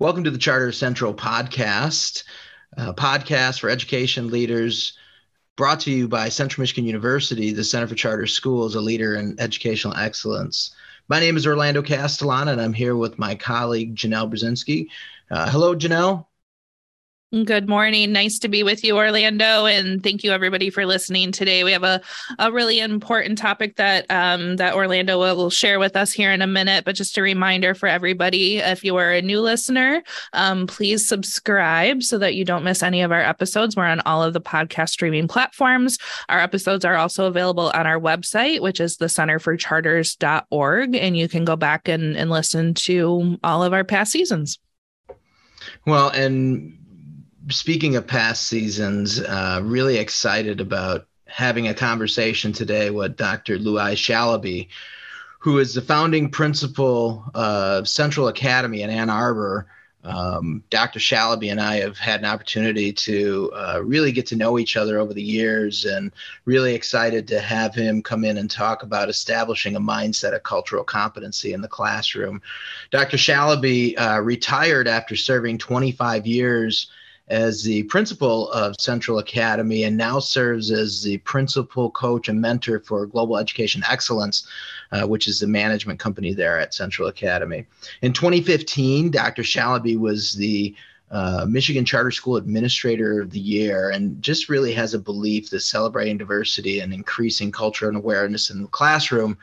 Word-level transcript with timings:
Welcome 0.00 0.24
to 0.24 0.30
the 0.30 0.38
Charter 0.38 0.72
Central 0.72 1.12
podcast, 1.12 2.24
podcast 2.78 3.60
for 3.60 3.68
education 3.68 4.28
leaders, 4.28 4.94
brought 5.56 5.80
to 5.80 5.90
you 5.90 6.08
by 6.08 6.30
Central 6.30 6.62
Michigan 6.62 6.86
University, 6.86 7.52
the 7.52 7.62
Center 7.62 7.86
for 7.86 7.94
Charter 7.94 8.26
Schools, 8.26 8.74
a 8.74 8.80
leader 8.80 9.16
in 9.16 9.38
educational 9.38 9.94
excellence. 9.94 10.74
My 11.08 11.20
name 11.20 11.36
is 11.36 11.46
Orlando 11.46 11.82
Castellana, 11.82 12.52
and 12.52 12.62
I'm 12.62 12.72
here 12.72 12.96
with 12.96 13.18
my 13.18 13.34
colleague 13.34 13.94
Janelle 13.94 14.32
Brzezinski. 14.32 14.86
Uh, 15.30 15.50
hello, 15.50 15.76
Janelle. 15.76 16.24
Good 17.32 17.68
morning. 17.68 18.10
Nice 18.10 18.40
to 18.40 18.48
be 18.48 18.64
with 18.64 18.82
you, 18.82 18.96
Orlando, 18.96 19.64
and 19.64 20.02
thank 20.02 20.24
you 20.24 20.32
everybody 20.32 20.68
for 20.68 20.84
listening 20.84 21.30
today. 21.30 21.62
We 21.62 21.70
have 21.70 21.84
a, 21.84 22.00
a 22.40 22.50
really 22.50 22.80
important 22.80 23.38
topic 23.38 23.76
that 23.76 24.04
um, 24.10 24.56
that 24.56 24.74
Orlando 24.74 25.16
will 25.16 25.48
share 25.48 25.78
with 25.78 25.94
us 25.94 26.10
here 26.10 26.32
in 26.32 26.42
a 26.42 26.48
minute. 26.48 26.84
But 26.84 26.96
just 26.96 27.16
a 27.16 27.22
reminder 27.22 27.72
for 27.72 27.86
everybody: 27.86 28.56
if 28.56 28.82
you 28.82 28.96
are 28.96 29.12
a 29.12 29.22
new 29.22 29.40
listener, 29.40 30.02
um, 30.32 30.66
please 30.66 31.06
subscribe 31.06 32.02
so 32.02 32.18
that 32.18 32.34
you 32.34 32.44
don't 32.44 32.64
miss 32.64 32.82
any 32.82 33.00
of 33.00 33.12
our 33.12 33.22
episodes. 33.22 33.76
We're 33.76 33.84
on 33.84 34.00
all 34.00 34.24
of 34.24 34.32
the 34.32 34.40
podcast 34.40 34.88
streaming 34.88 35.28
platforms. 35.28 35.98
Our 36.30 36.40
episodes 36.40 36.84
are 36.84 36.96
also 36.96 37.26
available 37.26 37.70
on 37.74 37.86
our 37.86 38.00
website, 38.00 38.60
which 38.60 38.80
is 38.80 38.96
the 38.96 39.06
centerforcharters.org, 39.06 40.96
and 40.96 41.16
you 41.16 41.28
can 41.28 41.44
go 41.44 41.54
back 41.54 41.86
and, 41.86 42.16
and 42.16 42.28
listen 42.28 42.74
to 42.74 43.38
all 43.44 43.62
of 43.62 43.72
our 43.72 43.84
past 43.84 44.10
seasons. 44.10 44.58
Well, 45.86 46.08
and 46.08 46.79
speaking 47.48 47.96
of 47.96 48.06
past 48.06 48.46
seasons, 48.46 49.20
uh, 49.20 49.60
really 49.62 49.96
excited 49.96 50.60
about 50.60 51.06
having 51.26 51.68
a 51.68 51.74
conversation 51.74 52.52
today 52.52 52.90
with 52.90 53.16
Dr. 53.16 53.58
Luay 53.58 53.94
Shalabi, 53.94 54.68
who 55.38 55.58
is 55.58 55.74
the 55.74 55.80
founding 55.80 56.30
principal 56.30 57.24
of 57.34 57.88
Central 57.88 58.28
Academy 58.28 58.82
in 58.82 58.90
Ann 58.90 59.08
Arbor. 59.08 59.66
Um, 60.02 60.64
Dr. 60.70 60.98
Shalabi 60.98 61.50
and 61.50 61.60
I 61.60 61.76
have 61.76 61.98
had 61.98 62.20
an 62.20 62.26
opportunity 62.26 62.90
to 62.92 63.52
uh, 63.54 63.80
really 63.84 64.12
get 64.12 64.26
to 64.28 64.36
know 64.36 64.58
each 64.58 64.76
other 64.76 64.98
over 64.98 65.12
the 65.12 65.22
years 65.22 65.84
and 65.84 66.10
really 66.46 66.74
excited 66.74 67.28
to 67.28 67.40
have 67.40 67.74
him 67.74 68.02
come 68.02 68.24
in 68.24 68.38
and 68.38 68.50
talk 68.50 68.82
about 68.82 69.10
establishing 69.10 69.76
a 69.76 69.80
mindset 69.80 70.34
of 70.34 70.42
cultural 70.42 70.84
competency 70.84 71.52
in 71.52 71.60
the 71.60 71.68
classroom. 71.68 72.40
Dr. 72.90 73.18
Shalabi 73.18 73.98
uh, 74.00 74.20
retired 74.22 74.88
after 74.88 75.16
serving 75.16 75.58
25 75.58 76.26
years 76.26 76.90
as 77.30 77.62
the 77.62 77.84
principal 77.84 78.50
of 78.50 78.74
Central 78.78 79.18
Academy 79.18 79.84
and 79.84 79.96
now 79.96 80.18
serves 80.18 80.70
as 80.70 81.02
the 81.02 81.18
principal 81.18 81.90
coach 81.90 82.28
and 82.28 82.40
mentor 82.40 82.80
for 82.80 83.06
Global 83.06 83.38
Education 83.38 83.82
Excellence, 83.88 84.46
uh, 84.90 85.06
which 85.06 85.28
is 85.28 85.38
the 85.38 85.46
management 85.46 86.00
company 86.00 86.34
there 86.34 86.58
at 86.58 86.74
Central 86.74 87.08
Academy. 87.08 87.64
In 88.02 88.12
2015, 88.12 89.12
Dr. 89.12 89.42
Shalabi 89.42 89.96
was 89.96 90.32
the 90.32 90.74
uh, 91.10 91.44
Michigan 91.48 91.84
Charter 91.84 92.10
School 92.10 92.36
Administrator 92.36 93.20
of 93.20 93.30
the 93.30 93.40
Year 93.40 93.90
and 93.90 94.22
just 94.22 94.48
really 94.48 94.72
has 94.72 94.94
a 94.94 94.98
belief 94.98 95.50
that 95.50 95.60
celebrating 95.60 96.18
diversity 96.18 96.80
and 96.80 96.92
increasing 96.92 97.50
culture 97.50 97.88
and 97.88 97.96
awareness 97.96 98.50
in 98.50 98.62
the 98.62 98.68
classroom 98.68 99.36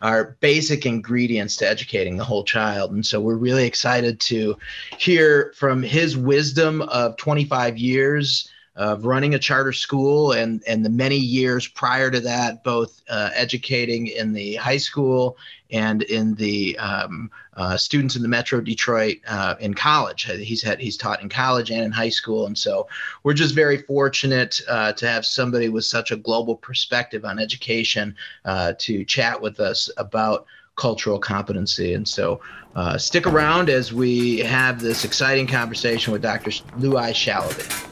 are 0.00 0.36
basic 0.40 0.84
ingredients 0.84 1.56
to 1.56 1.68
educating 1.68 2.16
the 2.16 2.24
whole 2.24 2.42
child. 2.42 2.90
And 2.90 3.06
so 3.06 3.20
we're 3.20 3.36
really 3.36 3.66
excited 3.66 4.18
to 4.20 4.56
hear 4.98 5.52
from 5.56 5.82
his 5.82 6.16
wisdom 6.16 6.82
of 6.82 7.16
25 7.16 7.78
years 7.78 8.48
of 8.76 9.04
running 9.04 9.34
a 9.34 9.38
charter 9.38 9.72
school 9.72 10.32
and 10.32 10.62
and 10.66 10.84
the 10.84 10.90
many 10.90 11.16
years 11.16 11.68
prior 11.68 12.10
to 12.10 12.20
that, 12.20 12.64
both 12.64 13.02
uh, 13.08 13.30
educating 13.34 14.06
in 14.06 14.32
the 14.32 14.54
high 14.54 14.78
school 14.78 15.36
and 15.70 16.02
in 16.02 16.34
the 16.34 16.78
um, 16.78 17.30
uh, 17.54 17.76
students 17.76 18.16
in 18.16 18.22
the 18.22 18.28
Metro 18.28 18.60
Detroit 18.60 19.18
uh, 19.26 19.56
in 19.60 19.74
college. 19.74 20.24
He's 20.24 20.62
had 20.62 20.80
he's 20.80 20.96
taught 20.96 21.22
in 21.22 21.28
college 21.28 21.70
and 21.70 21.82
in 21.82 21.92
high 21.92 22.08
school, 22.08 22.46
and 22.46 22.56
so 22.56 22.88
we're 23.24 23.34
just 23.34 23.54
very 23.54 23.78
fortunate 23.78 24.60
uh, 24.68 24.92
to 24.92 25.08
have 25.08 25.26
somebody 25.26 25.68
with 25.68 25.84
such 25.84 26.10
a 26.10 26.16
global 26.16 26.56
perspective 26.56 27.24
on 27.24 27.38
education 27.38 28.14
uh, 28.44 28.72
to 28.78 29.04
chat 29.04 29.40
with 29.40 29.60
us 29.60 29.90
about 29.98 30.46
cultural 30.76 31.18
competency. 31.18 31.92
And 31.92 32.08
so 32.08 32.40
uh, 32.74 32.96
stick 32.96 33.26
around 33.26 33.68
as 33.68 33.92
we 33.92 34.38
have 34.38 34.80
this 34.80 35.04
exciting 35.04 35.46
conversation 35.46 36.12
with 36.12 36.22
Dr. 36.22 36.50
Luay 36.78 37.12
Shalabi. 37.12 37.91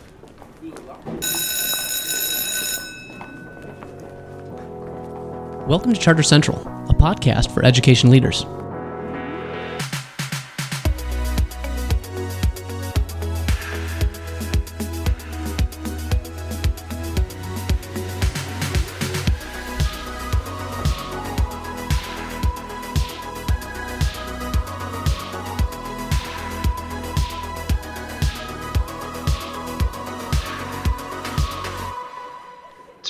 Welcome 5.66 5.94
to 5.94 6.00
Charter 6.00 6.22
Central, 6.22 6.58
a 6.88 6.94
podcast 6.94 7.52
for 7.54 7.64
education 7.64 8.10
leaders. 8.10 8.44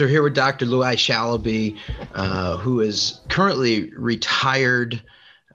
So 0.00 0.06
here 0.06 0.22
with 0.22 0.32
Dr. 0.32 0.64
Luay 0.64 0.94
Shalabi, 0.94 1.76
uh, 2.14 2.56
who 2.56 2.80
is 2.80 3.20
currently 3.28 3.90
retired 3.90 5.02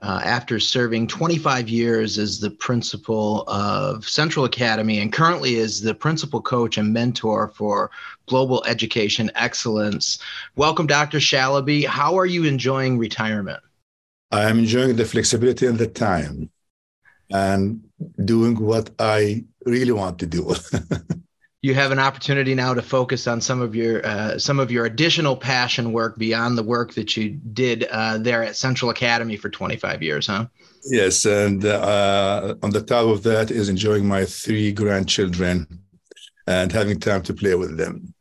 uh, 0.02 0.20
after 0.22 0.60
serving 0.60 1.08
25 1.08 1.68
years 1.68 2.16
as 2.16 2.38
the 2.38 2.52
principal 2.52 3.42
of 3.48 4.08
Central 4.08 4.44
Academy 4.44 5.00
and 5.00 5.12
currently 5.12 5.56
is 5.56 5.80
the 5.80 5.96
principal 5.96 6.40
coach 6.40 6.78
and 6.78 6.92
mentor 6.92 7.48
for 7.56 7.90
Global 8.26 8.62
Education 8.68 9.32
Excellence. 9.34 10.20
Welcome, 10.54 10.86
Dr. 10.86 11.18
Shalabi. 11.18 11.84
How 11.84 12.16
are 12.16 12.26
you 12.26 12.44
enjoying 12.44 12.98
retirement? 12.98 13.64
I'm 14.30 14.60
enjoying 14.60 14.94
the 14.94 15.06
flexibility 15.06 15.66
and 15.66 15.76
the 15.76 15.88
time 15.88 16.50
and 17.32 17.82
doing 18.24 18.60
what 18.60 18.90
I 19.00 19.44
really 19.64 19.90
want 19.90 20.20
to 20.20 20.26
do. 20.26 20.54
you 21.62 21.74
have 21.74 21.90
an 21.90 21.98
opportunity 21.98 22.54
now 22.54 22.74
to 22.74 22.82
focus 22.82 23.26
on 23.26 23.40
some 23.40 23.60
of 23.60 23.74
your 23.74 24.04
uh, 24.06 24.38
some 24.38 24.60
of 24.60 24.70
your 24.70 24.84
additional 24.84 25.36
passion 25.36 25.92
work 25.92 26.18
beyond 26.18 26.56
the 26.56 26.62
work 26.62 26.94
that 26.94 27.16
you 27.16 27.30
did 27.30 27.84
uh, 27.90 28.18
there 28.18 28.42
at 28.42 28.56
Central 28.56 28.90
Academy 28.90 29.36
for 29.36 29.48
25 29.48 30.02
years, 30.02 30.26
huh? 30.26 30.46
Yes, 30.84 31.24
and 31.24 31.64
uh, 31.64 32.54
on 32.62 32.70
the 32.70 32.82
top 32.82 33.06
of 33.06 33.22
that 33.24 33.50
is 33.50 33.68
enjoying 33.68 34.06
my 34.06 34.24
three 34.24 34.70
grandchildren 34.72 35.66
and 36.46 36.70
having 36.70 37.00
time 37.00 37.22
to 37.22 37.34
play 37.34 37.54
with 37.54 37.76
them. 37.76 38.14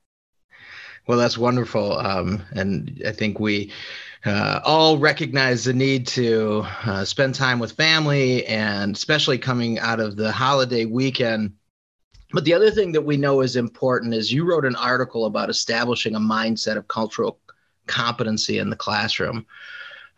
Well, 1.08 1.20
that's 1.20 1.38
wonderful, 1.38 1.98
um, 2.00 2.42
and 2.52 3.02
I 3.06 3.12
think 3.12 3.40
we. 3.40 3.72
Uh, 4.28 4.60
all 4.64 4.98
recognize 4.98 5.66
the 5.66 5.74
need 5.74 6.08
to 6.08 6.66
uh, 6.84 7.06
spend 7.06 7.36
time 7.36 7.60
with 7.60 7.74
family 7.74 8.44
and 8.48 8.96
especially 8.96 9.38
coming 9.38 9.78
out 9.78 10.00
of 10.00 10.16
the 10.16 10.32
holiday 10.32 10.86
weekend 10.86 11.54
but 12.32 12.44
the 12.44 12.54
other 12.54 12.72
thing 12.72 12.92
that 12.92 13.02
we 13.02 13.18
know 13.18 13.42
is 13.42 13.56
important 13.56 14.14
is 14.14 14.32
you 14.32 14.46
wrote 14.46 14.66
an 14.66 14.76
article 14.76 15.26
about 15.26 15.50
establishing 15.50 16.16
a 16.16 16.20
mindset 16.20 16.78
of 16.78 16.88
cultural 16.88 17.40
competency 17.88 18.58
in 18.58 18.70
the 18.70 18.76
classroom. 18.76 19.46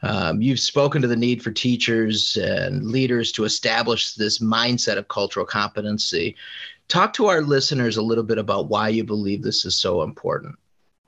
Um, 0.04 0.42
you've 0.42 0.60
spoken 0.60 1.02
to 1.02 1.08
the 1.08 1.16
need 1.16 1.44
for 1.44 1.52
teachers 1.52 2.38
and 2.38 2.86
leaders 2.86 3.32
to 3.34 3.44
establish 3.46 4.14
this 4.14 4.40
mindset 4.40 4.98
of 4.98 5.08
cultural 5.08 5.46
competency. 5.46 6.36
Talk 6.88 7.14
to 7.14 7.26
our 7.26 7.42
listeners 7.42 7.98
a 7.98 8.02
little 8.02 8.24
bit 8.24 8.38
about 8.38 8.70
why 8.70 8.90
you 8.90 9.04
believe 9.04 9.44
this 9.44 9.66
is 9.66 9.76
so 9.76 10.04
important. 10.04 10.56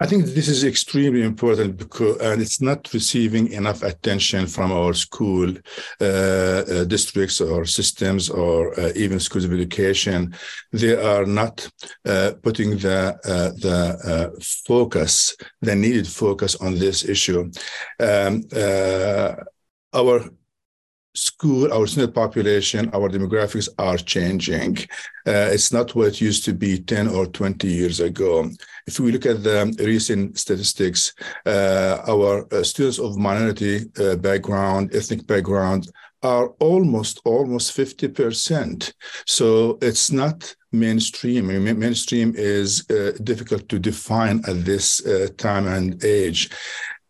I 0.01 0.05
think 0.05 0.27
this 0.27 0.47
is 0.47 0.63
extremely 0.63 1.23
important 1.23 1.75
because, 1.75 2.21
and 2.21 2.41
it's 2.41 2.61
not 2.61 2.89
receiving 2.93 3.51
enough 3.51 3.83
attention 3.83 4.47
from 4.47 4.71
our 4.71 4.93
school 4.93 5.53
uh, 5.99 6.05
uh, 6.05 6.83
districts 6.85 7.41
or 7.41 7.65
systems 7.65 8.29
or 8.29 8.79
uh, 8.79 8.93
even 8.95 9.19
schools 9.19 9.43
of 9.43 9.51
education. 9.51 10.33
They 10.71 10.95
are 10.95 11.25
not 11.25 11.69
uh, 12.05 12.31
putting 12.41 12.77
the 12.77 13.19
uh, 13.25 13.51
the 13.59 13.97
uh, 14.05 14.39
focus, 14.65 15.35
the 15.61 15.75
needed 15.75 16.07
focus 16.07 16.55
on 16.55 16.79
this 16.79 17.03
issue. 17.03 17.51
Um, 17.99 18.43
our 19.91 20.29
school, 21.13 21.71
our 21.73 21.87
student 21.87 22.13
population, 22.13 22.89
our 22.93 23.09
demographics 23.09 23.67
are 23.77 23.97
changing. 23.97 24.77
Uh, 25.27 25.49
it's 25.51 25.71
not 25.71 25.95
what 25.95 26.07
it 26.07 26.21
used 26.21 26.45
to 26.45 26.53
be 26.53 26.79
10 26.79 27.07
or 27.09 27.25
20 27.25 27.67
years 27.67 27.99
ago. 27.99 28.49
If 28.87 28.99
we 28.99 29.11
look 29.11 29.25
at 29.25 29.43
the 29.43 29.75
recent 29.79 30.37
statistics, 30.37 31.13
uh, 31.45 32.03
our 32.07 32.47
uh, 32.53 32.63
students 32.63 32.99
of 32.99 33.17
minority 33.17 33.85
uh, 33.99 34.15
background, 34.15 34.95
ethnic 34.95 35.25
background, 35.27 35.89
are 36.21 36.47
almost 36.59 37.21
almost 37.23 37.75
50%. 37.75 38.93
So 39.25 39.77
it's 39.81 40.11
not 40.11 40.53
mainstream. 40.71 41.49
I 41.49 41.59
mean, 41.59 41.79
mainstream 41.79 42.33
is 42.35 42.89
uh, 42.89 43.13
difficult 43.23 43.69
to 43.69 43.79
define 43.79 44.43
at 44.47 44.65
this 44.65 45.05
uh, 45.05 45.27
time 45.37 45.67
and 45.67 46.03
age. 46.03 46.49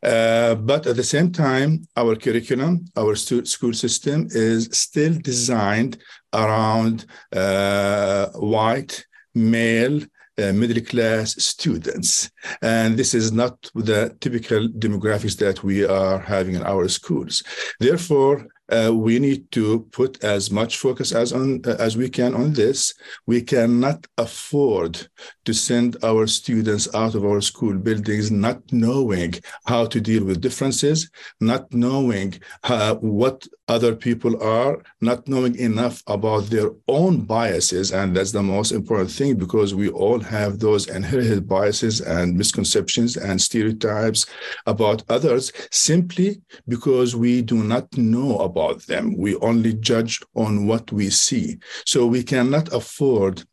Uh, 0.01 0.55
but 0.55 0.87
at 0.87 0.95
the 0.95 1.03
same 1.03 1.31
time, 1.31 1.85
our 1.97 2.15
curriculum, 2.15 2.85
our 2.95 3.15
school 3.15 3.73
system 3.73 4.27
is 4.31 4.69
still 4.71 5.13
designed 5.21 5.97
around 6.33 7.05
uh, 7.35 8.27
white, 8.35 9.05
male, 9.35 10.01
uh, 10.37 10.53
middle 10.53 10.81
class 10.83 11.35
students. 11.43 12.31
And 12.61 12.97
this 12.97 13.13
is 13.13 13.31
not 13.31 13.69
the 13.75 14.15
typical 14.21 14.69
demographics 14.69 15.37
that 15.39 15.63
we 15.63 15.85
are 15.85 16.19
having 16.19 16.55
in 16.55 16.63
our 16.63 16.87
schools. 16.87 17.43
Therefore, 17.79 18.47
uh, 18.71 18.93
we 18.93 19.19
need 19.19 19.51
to 19.51 19.81
put 19.91 20.23
as 20.23 20.51
much 20.51 20.77
focus 20.77 21.11
as 21.11 21.33
on 21.33 21.61
uh, 21.65 21.75
as 21.79 21.97
we 21.97 22.09
can 22.09 22.33
on 22.35 22.53
this. 22.53 22.93
We 23.25 23.41
cannot 23.41 24.07
afford 24.17 25.07
to 25.45 25.53
send 25.53 25.97
our 26.03 26.27
students 26.27 26.93
out 26.93 27.15
of 27.15 27.25
our 27.25 27.41
school 27.41 27.75
buildings 27.77 28.31
not 28.31 28.61
knowing 28.71 29.33
how 29.65 29.85
to 29.85 29.99
deal 29.99 30.23
with 30.23 30.41
differences, 30.41 31.09
not 31.39 31.73
knowing 31.73 32.39
how, 32.63 32.95
what 32.95 33.47
other 33.67 33.95
people 33.95 34.41
are, 34.43 34.81
not 35.01 35.27
knowing 35.27 35.55
enough 35.57 36.03
about 36.07 36.43
their 36.45 36.71
own 36.87 37.21
biases, 37.21 37.91
and 37.91 38.15
that's 38.15 38.31
the 38.31 38.43
most 38.43 38.71
important 38.71 39.11
thing 39.11 39.35
because 39.35 39.73
we 39.75 39.89
all 39.89 40.19
have 40.19 40.59
those 40.59 40.87
inherited 40.87 41.47
biases 41.47 42.01
and 42.01 42.35
misconceptions 42.37 43.17
and 43.17 43.39
stereotypes 43.41 44.25
about 44.65 45.03
others 45.09 45.51
simply 45.71 46.41
because 46.67 47.15
we 47.15 47.41
do 47.41 47.63
not 47.63 47.85
know 47.97 48.37
about 48.39 48.58
about 48.59 48.85
them. 48.87 49.15
We 49.17 49.35
only 49.37 49.73
judge 49.73 50.21
on 50.35 50.67
what 50.67 50.91
we 50.91 51.09
see. 51.09 51.59
So 51.85 52.05
we 52.05 52.23
cannot 52.23 52.73
afford 52.73 53.43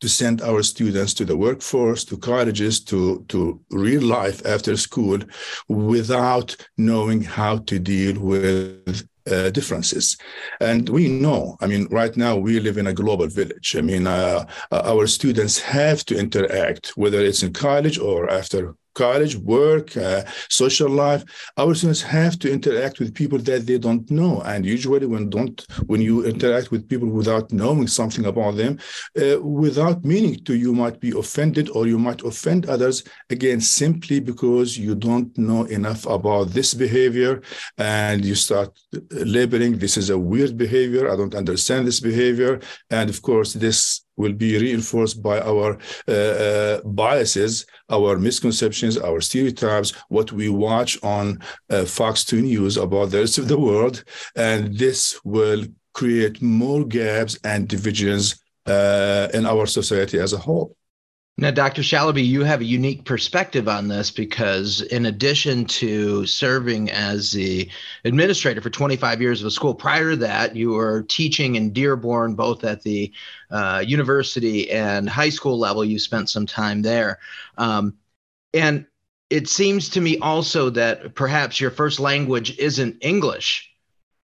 to 0.00 0.08
send 0.08 0.42
our 0.42 0.62
students 0.62 1.14
to 1.14 1.24
the 1.24 1.36
workforce, 1.36 2.04
to 2.04 2.18
colleges, 2.18 2.84
to, 2.84 3.24
to 3.28 3.60
real 3.70 4.02
life 4.02 4.44
after 4.44 4.76
school 4.76 5.18
without 5.68 6.56
knowing 6.76 7.22
how 7.22 7.58
to 7.58 7.78
deal 7.78 8.20
with 8.20 9.08
uh, 9.30 9.50
differences. 9.50 10.16
And 10.60 10.88
we 10.88 11.08
know, 11.08 11.56
I 11.60 11.66
mean, 11.66 11.86
right 11.90 12.14
now 12.16 12.36
we 12.36 12.60
live 12.60 12.78
in 12.78 12.88
a 12.88 12.92
global 12.92 13.28
village. 13.28 13.74
I 13.76 13.80
mean, 13.80 14.06
uh, 14.06 14.44
our 14.70 15.06
students 15.06 15.58
have 15.60 16.04
to 16.06 16.18
interact, 16.18 16.96
whether 16.96 17.20
it's 17.20 17.42
in 17.42 17.52
college 17.52 17.98
or 17.98 18.30
after 18.30 18.74
college, 18.96 19.34
work, 19.36 19.96
uh, 19.96 20.22
social 20.62 20.90
life, 21.04 21.22
our 21.56 21.74
students 21.74 22.02
have 22.02 22.34
to 22.42 22.50
interact 22.56 22.98
with 22.98 23.14
people 23.20 23.38
that 23.48 23.66
they 23.68 23.78
don't 23.86 24.10
know. 24.10 24.40
And 24.50 24.64
usually, 24.64 25.06
when 25.06 25.24
don't 25.36 25.58
when 25.90 26.00
you 26.08 26.24
interact 26.32 26.70
with 26.72 26.88
people 26.88 27.08
without 27.20 27.46
knowing 27.52 27.88
something 28.00 28.24
about 28.32 28.54
them, 28.62 28.72
uh, 29.22 29.36
without 29.40 29.98
meaning 30.12 30.36
to, 30.46 30.52
you 30.64 30.72
might 30.82 30.98
be 31.06 31.12
offended 31.22 31.66
or 31.76 31.82
you 31.92 31.98
might 31.98 32.22
offend 32.30 32.60
others 32.66 32.96
again 33.36 33.60
simply 33.60 34.18
because 34.30 34.68
you 34.86 34.94
don't 35.08 35.30
know 35.48 35.62
enough 35.78 36.02
about 36.18 36.44
this 36.56 36.70
behavior, 36.74 37.32
and 37.78 38.24
you 38.24 38.34
start 38.34 38.70
labeling 39.36 39.72
this 39.78 39.96
is 39.96 40.08
a 40.10 40.18
weird 40.32 40.56
behavior. 40.56 41.04
I 41.12 41.16
don't 41.20 41.40
understand 41.42 41.86
this 41.86 42.00
behavior, 42.00 42.52
and 42.90 43.06
of 43.10 43.18
course, 43.20 43.52
this 43.52 44.05
will 44.16 44.32
be 44.32 44.58
reinforced 44.58 45.22
by 45.22 45.40
our 45.40 45.78
uh, 46.08 46.12
uh, 46.12 46.80
biases, 46.82 47.66
our 47.90 48.18
misconceptions, 48.18 48.96
our 48.98 49.20
stereotypes, 49.20 49.92
what 50.08 50.32
we 50.32 50.48
watch 50.48 51.02
on 51.02 51.40
uh, 51.70 51.84
Fox 51.84 52.24
2 52.24 52.42
News 52.42 52.76
about 52.76 53.10
the 53.10 53.20
rest 53.20 53.38
of 53.38 53.48
the 53.48 53.58
world. 53.58 54.04
And 54.34 54.76
this 54.76 55.20
will 55.24 55.64
create 55.92 56.42
more 56.42 56.84
gaps 56.84 57.38
and 57.44 57.68
divisions 57.68 58.42
uh, 58.66 59.28
in 59.32 59.46
our 59.46 59.66
society 59.66 60.18
as 60.18 60.32
a 60.32 60.38
whole. 60.38 60.76
Now, 61.38 61.50
Dr. 61.50 61.82
Shalabi, 61.82 62.26
you 62.26 62.44
have 62.44 62.62
a 62.62 62.64
unique 62.64 63.04
perspective 63.04 63.68
on 63.68 63.88
this 63.88 64.10
because, 64.10 64.80
in 64.80 65.04
addition 65.04 65.66
to 65.66 66.24
serving 66.24 66.90
as 66.90 67.32
the 67.32 67.68
administrator 68.04 68.62
for 68.62 68.70
25 68.70 69.20
years 69.20 69.42
of 69.42 69.46
a 69.48 69.50
school, 69.50 69.74
prior 69.74 70.12
to 70.12 70.16
that, 70.16 70.56
you 70.56 70.70
were 70.70 71.02
teaching 71.02 71.56
in 71.56 71.74
Dearborn, 71.74 72.36
both 72.36 72.64
at 72.64 72.82
the 72.82 73.12
uh, 73.50 73.84
university 73.86 74.70
and 74.70 75.10
high 75.10 75.28
school 75.28 75.58
level. 75.58 75.84
You 75.84 75.98
spent 75.98 76.30
some 76.30 76.46
time 76.46 76.80
there. 76.80 77.18
Um, 77.58 77.98
and 78.54 78.86
it 79.28 79.46
seems 79.46 79.90
to 79.90 80.00
me 80.00 80.16
also 80.18 80.70
that 80.70 81.14
perhaps 81.14 81.60
your 81.60 81.70
first 81.70 82.00
language 82.00 82.58
isn't 82.58 82.96
English. 83.02 83.75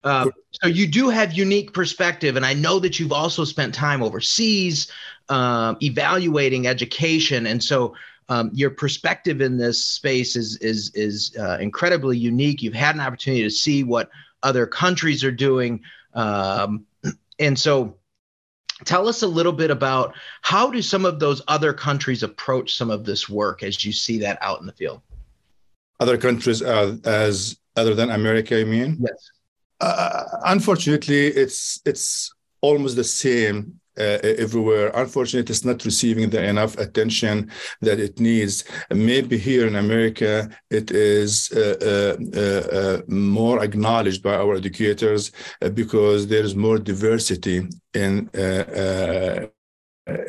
Uh, 0.04 0.30
so 0.52 0.68
you 0.68 0.86
do 0.86 1.08
have 1.08 1.32
unique 1.32 1.72
perspective, 1.72 2.36
and 2.36 2.44
I 2.44 2.52
know 2.52 2.78
that 2.78 3.00
you've 3.00 3.12
also 3.12 3.44
spent 3.44 3.74
time 3.74 4.02
overseas 4.02 4.92
um, 5.30 5.78
evaluating 5.82 6.66
education, 6.66 7.46
and 7.46 7.62
so 7.62 7.94
um, 8.28 8.50
your 8.52 8.70
perspective 8.70 9.40
in 9.40 9.56
this 9.56 9.84
space 9.84 10.36
is 10.36 10.58
is 10.58 10.90
is 10.94 11.34
uh, 11.38 11.56
incredibly 11.58 12.18
unique. 12.18 12.62
You've 12.62 12.74
had 12.74 12.94
an 12.94 13.00
opportunity 13.00 13.42
to 13.42 13.50
see 13.50 13.82
what 13.82 14.10
other 14.42 14.66
countries 14.66 15.24
are 15.24 15.32
doing, 15.32 15.80
um, 16.12 16.84
and 17.38 17.58
so 17.58 17.96
tell 18.84 19.08
us 19.08 19.22
a 19.22 19.26
little 19.26 19.52
bit 19.52 19.70
about 19.70 20.14
how 20.42 20.70
do 20.70 20.82
some 20.82 21.06
of 21.06 21.18
those 21.18 21.40
other 21.48 21.72
countries 21.72 22.22
approach 22.22 22.74
some 22.74 22.90
of 22.90 23.06
this 23.06 23.26
work 23.26 23.62
as 23.62 23.84
you 23.84 23.92
see 23.92 24.18
that 24.18 24.36
out 24.42 24.60
in 24.60 24.66
the 24.66 24.72
field. 24.72 25.00
Other 25.98 26.18
countries 26.18 26.60
uh, 26.60 26.96
as 27.04 27.56
other 27.76 27.94
than 27.94 28.10
America, 28.10 28.58
you 28.58 28.66
mean? 28.66 28.98
Yes. 29.00 29.30
Uh, 29.81 30.25
unfortunately, 30.44 31.26
it's 31.26 31.81
it's 31.85 32.32
almost 32.61 32.97
the 32.97 33.05
same 33.05 33.81
uh, 33.99 34.19
everywhere. 34.23 34.91
Unfortunately, 34.94 35.50
it's 35.50 35.65
not 35.65 35.85
receiving 35.85 36.31
the 36.31 36.43
enough 36.43 36.76
attention 36.79 37.50
that 37.81 38.00
it 38.00 38.19
needs. 38.19 38.65
Maybe 38.91 39.38
here 39.38 39.67
in 39.67 39.76
America, 39.76 40.50
it 40.71 40.91
is 40.91 41.53
uh, 41.53 42.17
uh, 42.37 42.76
uh 42.76 43.03
more 43.06 43.62
acknowledged 43.62 44.23
by 44.23 44.35
our 44.35 44.56
educators 44.56 45.32
uh, 45.62 45.69
because 45.69 46.26
there 46.26 46.43
is 46.43 46.56
more 46.56 46.79
diversity 46.79 47.69
in 47.94 48.29
uh, 48.35 49.47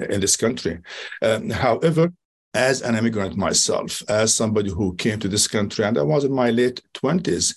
in 0.09 0.21
this 0.21 0.37
country. 0.37 0.79
Um, 1.21 1.49
however, 1.49 2.13
as 2.53 2.81
an 2.81 2.95
immigrant 2.95 3.35
myself, 3.35 4.01
as 4.07 4.33
somebody 4.33 4.69
who 4.69 4.95
came 4.95 5.19
to 5.19 5.27
this 5.27 5.47
country, 5.47 5.83
and 5.83 5.97
I 5.97 6.03
was 6.03 6.23
in 6.23 6.31
my 6.31 6.51
late 6.51 6.81
20s 6.93 7.53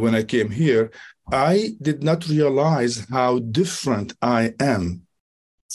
when 0.00 0.14
I 0.14 0.22
came 0.22 0.50
here, 0.52 0.92
I 1.32 1.70
did 1.82 2.02
not 2.02 2.28
realize 2.28 3.06
how 3.10 3.40
different 3.40 4.14
I 4.22 4.54
am 4.60 5.02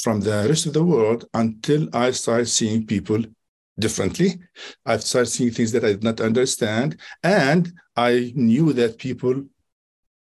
from 0.01 0.21
the 0.21 0.45
rest 0.47 0.65
of 0.65 0.73
the 0.73 0.83
world 0.83 1.25
until 1.33 1.89
I 1.93 2.11
started 2.11 2.47
seeing 2.47 2.85
people 2.85 3.23
differently. 3.77 4.39
I 4.85 4.97
started 4.97 5.29
seeing 5.29 5.51
things 5.51 5.71
that 5.73 5.83
I 5.83 5.89
did 5.89 6.03
not 6.03 6.21
understand. 6.21 6.99
And 7.23 7.73
I 7.97 8.31
knew 8.35 8.71
that 8.73 8.97
people 8.97 9.43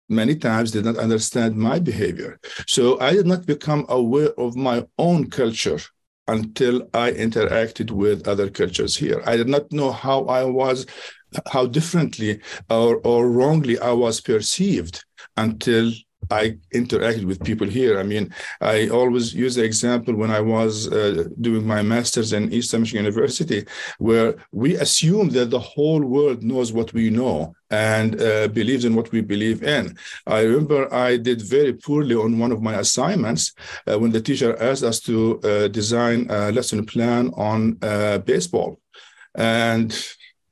many 0.09 0.35
times 0.35 0.71
did 0.71 0.85
not 0.85 0.97
understand 0.97 1.55
my 1.55 1.77
behavior. 1.77 2.39
So 2.67 2.99
I 2.99 3.13
did 3.13 3.27
not 3.27 3.45
become 3.45 3.85
aware 3.89 4.31
of 4.39 4.55
my 4.55 4.87
own 4.97 5.29
culture 5.29 5.79
until 6.27 6.89
I 6.93 7.11
interacted 7.11 7.91
with 7.91 8.27
other 8.27 8.49
cultures 8.49 8.95
here. 8.95 9.21
I 9.25 9.37
did 9.37 9.47
not 9.47 9.71
know 9.71 9.91
how 9.91 10.25
I 10.25 10.43
was, 10.43 10.87
how 11.51 11.67
differently 11.67 12.39
or, 12.69 12.97
or 12.97 13.29
wrongly 13.29 13.77
I 13.79 13.91
was 13.91 14.21
perceived 14.21 15.05
until 15.45 15.91
I 16.31 16.57
interacted 16.73 17.25
with 17.25 17.43
people 17.43 17.67
here. 17.67 17.99
I 17.99 18.03
mean, 18.03 18.33
I 18.61 18.89
always 18.89 19.33
use 19.33 19.55
the 19.55 19.63
example 19.63 20.13
when 20.15 20.29
I 20.29 20.41
was 20.41 20.91
uh, 20.91 21.23
doing 21.41 21.65
my 21.65 21.81
master's 21.81 22.33
in 22.33 22.53
Eastern 22.53 22.81
Michigan 22.81 23.05
University, 23.05 23.65
where 23.97 24.35
we 24.51 24.75
assume 24.75 25.29
that 25.29 25.49
the 25.49 25.59
whole 25.59 26.03
world 26.03 26.43
knows 26.43 26.71
what 26.71 26.93
we 26.93 27.09
know 27.09 27.55
and 27.71 28.21
uh, 28.21 28.47
believes 28.49 28.85
in 28.85 28.95
what 28.95 29.11
we 29.11 29.21
believe 29.21 29.63
in. 29.63 29.97
I 30.27 30.41
remember 30.41 30.93
I 30.93 31.17
did 31.17 31.41
very 31.41 31.73
poorly 31.73 32.15
on 32.15 32.37
one 32.37 32.51
of 32.51 32.61
my 32.61 32.75
assignments 32.75 33.53
uh, 33.87 33.97
when 33.97 34.11
the 34.11 34.21
teacher 34.21 34.61
asked 34.61 34.83
us 34.83 34.99
to 35.01 35.39
uh, 35.39 35.67
design 35.69 36.27
a 36.29 36.51
lesson 36.51 36.85
plan 36.85 37.31
on 37.35 37.77
uh, 37.81 38.19
baseball. 38.19 38.79
And 39.35 39.89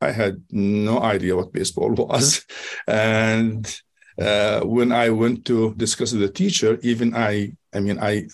I 0.01 0.11
had 0.11 0.41
no 0.51 0.99
idea 1.01 1.35
what 1.35 1.53
baseball 1.53 1.91
was. 2.09 2.45
And 2.87 3.63
uh, 4.19 4.61
when 4.61 4.91
I 4.91 5.09
went 5.09 5.45
to 5.45 5.73
discuss 5.75 6.11
with 6.11 6.21
the 6.21 6.29
teacher, 6.29 6.79
even 6.81 7.15
I, 7.15 7.53
I 7.73 7.79
mean, 7.79 7.99
I, 7.99 8.27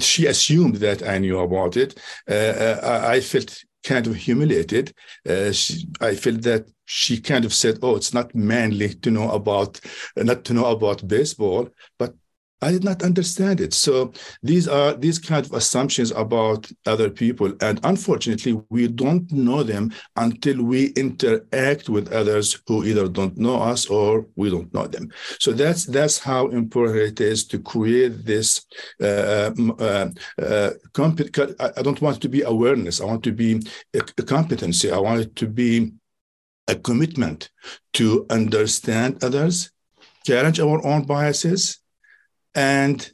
she 0.00 0.26
assumed 0.26 0.76
that 0.76 1.02
I 1.02 1.18
knew 1.18 1.38
about 1.38 1.76
it. 1.76 1.98
Uh, 2.28 2.34
uh 2.34 3.04
I 3.04 3.20
felt 3.20 3.62
kind 3.84 4.06
of 4.06 4.14
humiliated. 4.14 4.94
Uh, 5.28 5.52
she, 5.52 5.88
I 6.00 6.14
felt 6.14 6.42
that 6.42 6.66
she 6.84 7.20
kind 7.20 7.44
of 7.44 7.52
said, 7.52 7.78
"Oh, 7.82 7.96
it's 7.96 8.14
not 8.14 8.34
manly 8.34 8.94
to 8.94 9.10
know 9.10 9.30
about, 9.30 9.80
not 10.16 10.44
to 10.44 10.54
know 10.54 10.66
about 10.66 11.06
baseball." 11.06 11.68
But 11.98 12.14
I 12.62 12.70
did 12.70 12.84
not 12.84 13.02
understand 13.02 13.60
it. 13.60 13.74
So 13.74 14.12
these 14.42 14.68
are 14.68 14.94
these 14.94 15.18
kind 15.18 15.44
of 15.44 15.52
assumptions 15.52 16.12
about 16.12 16.70
other 16.86 17.10
people. 17.10 17.52
And 17.60 17.80
unfortunately, 17.82 18.60
we 18.70 18.88
don't 18.88 19.30
know 19.32 19.62
them 19.62 19.92
until 20.16 20.62
we 20.62 20.86
interact 20.90 21.88
with 21.88 22.12
others 22.12 22.62
who 22.66 22.84
either 22.84 23.08
don't 23.08 23.36
know 23.36 23.56
us 23.60 23.86
or 23.86 24.26
we 24.36 24.48
don't 24.50 24.72
know 24.72 24.86
them. 24.86 25.10
So 25.40 25.52
that's 25.52 25.84
that's 25.86 26.18
how 26.18 26.48
important 26.48 26.98
it 26.98 27.20
is 27.20 27.46
to 27.48 27.58
create 27.58 28.24
this 28.24 28.64
uh, 29.02 29.50
uh, 29.78 30.08
uh, 30.40 30.70
I 30.96 31.82
don't 31.82 32.00
want 32.00 32.22
to 32.22 32.28
be 32.28 32.42
awareness. 32.42 33.00
I 33.00 33.06
want 33.06 33.24
to 33.24 33.32
be 33.32 33.60
a, 33.94 34.00
a 34.18 34.22
competency. 34.22 34.92
I 34.92 34.98
want 34.98 35.20
it 35.20 35.36
to 35.36 35.48
be 35.48 35.92
a 36.68 36.76
commitment 36.76 37.50
to 37.94 38.26
understand 38.30 39.22
others, 39.24 39.72
challenge 40.24 40.60
our 40.60 40.84
own 40.86 41.04
biases, 41.04 41.81
and 42.54 43.10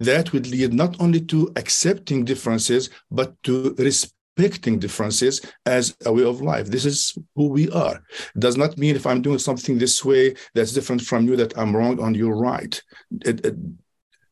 that 0.00 0.32
would 0.32 0.46
lead 0.46 0.74
not 0.74 1.00
only 1.00 1.20
to 1.22 1.52
accepting 1.56 2.24
differences, 2.24 2.90
but 3.10 3.34
to 3.44 3.74
respecting 3.78 4.78
differences 4.78 5.40
as 5.64 5.96
a 6.04 6.12
way 6.12 6.24
of 6.24 6.42
life. 6.42 6.66
This 6.66 6.84
is 6.84 7.16
who 7.34 7.48
we 7.48 7.70
are. 7.70 8.02
Does 8.38 8.56
not 8.56 8.76
mean 8.76 8.96
if 8.96 9.06
I'm 9.06 9.22
doing 9.22 9.38
something 9.38 9.78
this 9.78 10.04
way 10.04 10.34
that's 10.54 10.72
different 10.72 11.02
from 11.02 11.26
you 11.26 11.36
that 11.36 11.56
I'm 11.56 11.74
wrong 11.74 12.00
and 12.02 12.14
you're 12.14 12.36
right. 12.36 12.80
It, 13.24 13.46
it, 13.46 13.56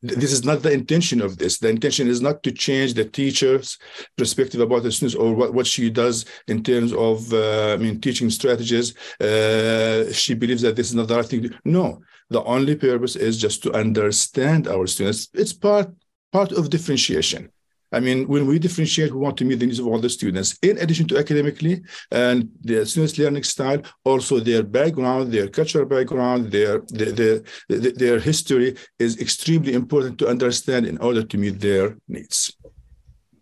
this 0.03 0.33
is 0.33 0.45
not 0.45 0.63
the 0.63 0.71
intention 0.71 1.23
of 1.23 1.39
this. 1.39 1.59
The 1.59 1.71
intention 1.71 2.09
is 2.09 2.21
not 2.21 2.43
to 2.43 2.53
change 2.53 2.93
the 2.93 3.07
teacher's 3.07 3.79
perspective 4.19 4.61
about 4.61 4.83
the 4.83 4.93
students 4.93 5.15
or 5.15 5.33
what, 5.33 5.55
what 5.55 5.67
she 5.67 5.89
does 5.89 6.27
in 6.47 6.63
terms 6.63 6.93
of, 6.93 7.33
uh, 7.33 7.73
I 7.73 7.77
mean, 7.79 8.03
teaching 8.03 8.29
strategies. 8.29 8.95
Uh, 9.19 10.13
she 10.13 10.35
believes 10.35 10.61
that 10.61 10.77
this 10.77 10.89
is 10.89 10.95
not 10.95 11.09
the 11.09 11.17
right 11.17 11.25
thing. 11.25 11.55
No, 11.65 12.03
the 12.31 12.43
only 12.45 12.77
purpose 12.77 13.17
is 13.17 13.39
just 13.39 13.63
to 13.63 13.73
understand 13.73 14.69
our 14.69 14.87
students. 14.87 15.29
It's 15.35 15.53
part 15.53 15.89
part 16.33 16.53
of 16.53 16.71
differentiation. 16.71 17.51
I 17.93 18.01
mean, 18.01 18.27
when 18.27 18.47
we 18.49 18.59
differentiate, 18.59 19.13
we 19.13 19.21
want 19.21 19.37
to 19.39 19.45
meet 19.45 19.61
the 19.61 19.67
needs 19.67 19.79
of 19.79 19.87
all 19.87 20.01
the 20.01 20.11
students, 20.11 20.59
in 20.63 20.79
addition 20.79 21.07
to 21.09 21.19
academically 21.19 21.83
and 22.11 22.51
the 22.61 22.85
students' 22.85 23.19
learning 23.19 23.45
style, 23.45 23.81
also 24.05 24.41
their 24.41 24.65
background, 24.65 25.33
their 25.33 25.49
cultural 25.49 25.87
background, 25.87 26.51
their, 26.51 26.81
their, 26.89 27.13
their, 27.13 27.93
their 28.03 28.19
history 28.19 28.75
is 28.99 29.21
extremely 29.21 29.75
important 29.75 30.19
to 30.19 30.27
understand 30.27 30.87
in 30.87 30.99
order 30.99 31.23
to 31.23 31.39
meet 31.39 31.61
their 31.61 31.97
needs. 32.09 32.57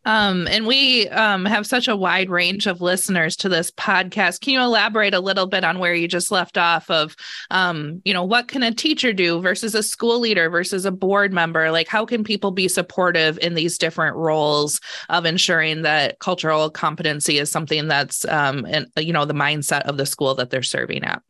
Um, 0.04 0.48
and 0.48 0.66
we 0.66 1.08
um, 1.08 1.44
have 1.44 1.66
such 1.66 1.86
a 1.86 1.96
wide 1.96 2.28
range 2.28 2.66
of 2.66 2.80
listeners 2.80 3.36
to 3.36 3.48
this 3.48 3.70
podcast. 3.70 4.40
Can 4.40 4.54
you 4.54 4.60
elaborate 4.60 5.14
a 5.14 5.20
little 5.20 5.46
bit 5.46 5.64
on 5.64 5.78
where 5.78 5.94
you 5.94 6.08
just 6.08 6.32
left 6.32 6.58
off 6.58 6.90
of, 6.90 7.14
um, 7.50 8.02
you 8.04 8.12
know, 8.12 8.24
what 8.24 8.48
can 8.48 8.62
a 8.62 8.74
teacher 8.74 9.12
do 9.12 9.40
versus 9.40 9.74
a 9.74 9.82
school 9.82 10.18
leader 10.18 10.50
versus 10.50 10.84
a 10.84 10.90
board 10.90 11.32
member? 11.32 11.70
Like, 11.70 11.88
how 11.88 12.04
can 12.04 12.24
people 12.24 12.50
be 12.50 12.68
supportive 12.68 13.38
in 13.38 13.54
these 13.54 13.78
different 13.78 14.16
roles 14.16 14.80
of 15.08 15.24
ensuring 15.24 15.82
that 15.82 16.18
cultural 16.18 16.68
competency 16.70 17.38
is 17.38 17.50
something 17.50 17.86
that's, 17.88 18.24
um, 18.26 18.66
and 18.68 18.88
you 18.96 19.12
know, 19.12 19.24
the 19.24 19.34
mindset 19.34 19.82
of 19.82 19.96
the 19.96 20.06
school 20.06 20.34
that 20.34 20.50
they're 20.50 20.62
serving 20.62 21.04
at? 21.04 21.22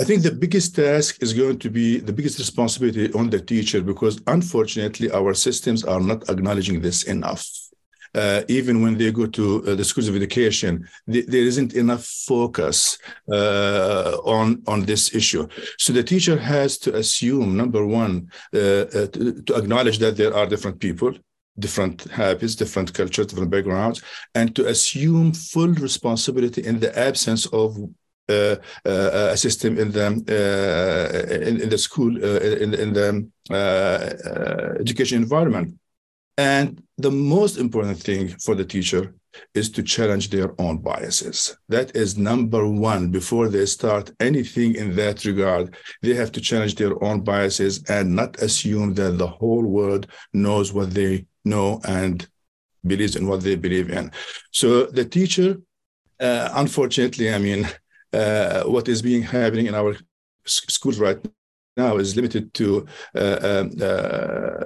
I 0.00 0.04
think 0.04 0.22
the 0.22 0.30
biggest 0.30 0.76
task 0.76 1.22
is 1.22 1.32
going 1.32 1.58
to 1.58 1.70
be 1.70 2.00
the 2.00 2.12
biggest 2.12 2.38
responsibility 2.38 3.10
on 3.14 3.30
the 3.30 3.40
teacher 3.40 3.80
because 3.80 4.20
unfortunately 4.26 5.10
our 5.10 5.32
systems 5.32 5.84
are 5.84 6.00
not 6.00 6.28
acknowledging 6.28 6.82
this 6.82 7.04
enough 7.04 7.65
uh, 8.14 8.42
even 8.48 8.82
when 8.82 8.96
they 8.96 9.10
go 9.12 9.26
to 9.26 9.64
uh, 9.66 9.74
the 9.74 9.84
schools 9.84 10.08
of 10.08 10.16
education, 10.16 10.88
th- 11.10 11.26
there 11.26 11.42
isn't 11.42 11.74
enough 11.74 12.04
focus 12.04 12.98
uh, 13.30 14.16
on 14.24 14.62
on 14.66 14.84
this 14.84 15.14
issue. 15.14 15.46
So 15.78 15.92
the 15.92 16.02
teacher 16.02 16.36
has 16.36 16.78
to 16.78 16.94
assume 16.94 17.56
number 17.56 17.86
one 17.86 18.30
uh, 18.54 18.58
uh, 18.58 19.06
to, 19.06 19.42
to 19.42 19.54
acknowledge 19.54 19.98
that 19.98 20.16
there 20.16 20.34
are 20.34 20.46
different 20.46 20.80
people, 20.80 21.12
different 21.58 22.04
habits, 22.10 22.54
different 22.54 22.92
cultures, 22.92 23.26
different 23.26 23.50
backgrounds, 23.50 24.02
and 24.34 24.54
to 24.56 24.66
assume 24.66 25.32
full 25.32 25.72
responsibility 25.74 26.62
in 26.64 26.80
the 26.80 26.96
absence 26.98 27.46
of 27.46 27.76
uh, 28.28 28.56
a 28.84 29.36
system 29.36 29.78
in 29.78 29.92
the 29.92 30.06
in, 31.46 31.60
in, 31.60 31.68
the 31.68 31.78
school 31.78 32.16
in, 32.16 32.74
in 32.74 32.92
the 32.92 33.30
education 34.80 35.22
environment. 35.22 35.78
And 36.38 36.82
the 36.98 37.10
most 37.10 37.56
important 37.56 37.98
thing 37.98 38.28
for 38.28 38.54
the 38.54 38.64
teacher 38.64 39.14
is 39.54 39.70
to 39.70 39.82
challenge 39.82 40.30
their 40.30 40.58
own 40.60 40.78
biases. 40.78 41.56
That 41.68 41.94
is 41.94 42.16
number 42.16 42.66
one. 42.66 43.10
Before 43.10 43.48
they 43.48 43.66
start 43.66 44.10
anything 44.20 44.74
in 44.74 44.96
that 44.96 45.24
regard, 45.24 45.76
they 46.02 46.14
have 46.14 46.32
to 46.32 46.40
challenge 46.40 46.74
their 46.74 47.02
own 47.02 47.20
biases 47.20 47.82
and 47.84 48.14
not 48.14 48.40
assume 48.42 48.94
that 48.94 49.18
the 49.18 49.26
whole 49.26 49.64
world 49.64 50.06
knows 50.32 50.72
what 50.72 50.92
they 50.92 51.26
know 51.44 51.80
and 51.84 52.26
believes 52.86 53.16
in 53.16 53.26
what 53.26 53.42
they 53.42 53.56
believe 53.56 53.90
in. 53.90 54.10
So 54.52 54.86
the 54.86 55.04
teacher, 55.04 55.60
uh, 56.20 56.48
unfortunately, 56.52 57.32
I 57.32 57.38
mean, 57.38 57.68
uh, 58.12 58.64
what 58.64 58.88
is 58.88 59.02
being 59.02 59.22
happening 59.22 59.66
in 59.66 59.74
our 59.74 59.96
schools 60.46 60.98
right 60.98 61.18
now 61.76 61.96
is 61.96 62.16
limited 62.16 62.52
to 62.54 62.86
uh, 63.14 63.38
um, 63.42 63.70
uh, 63.80 64.60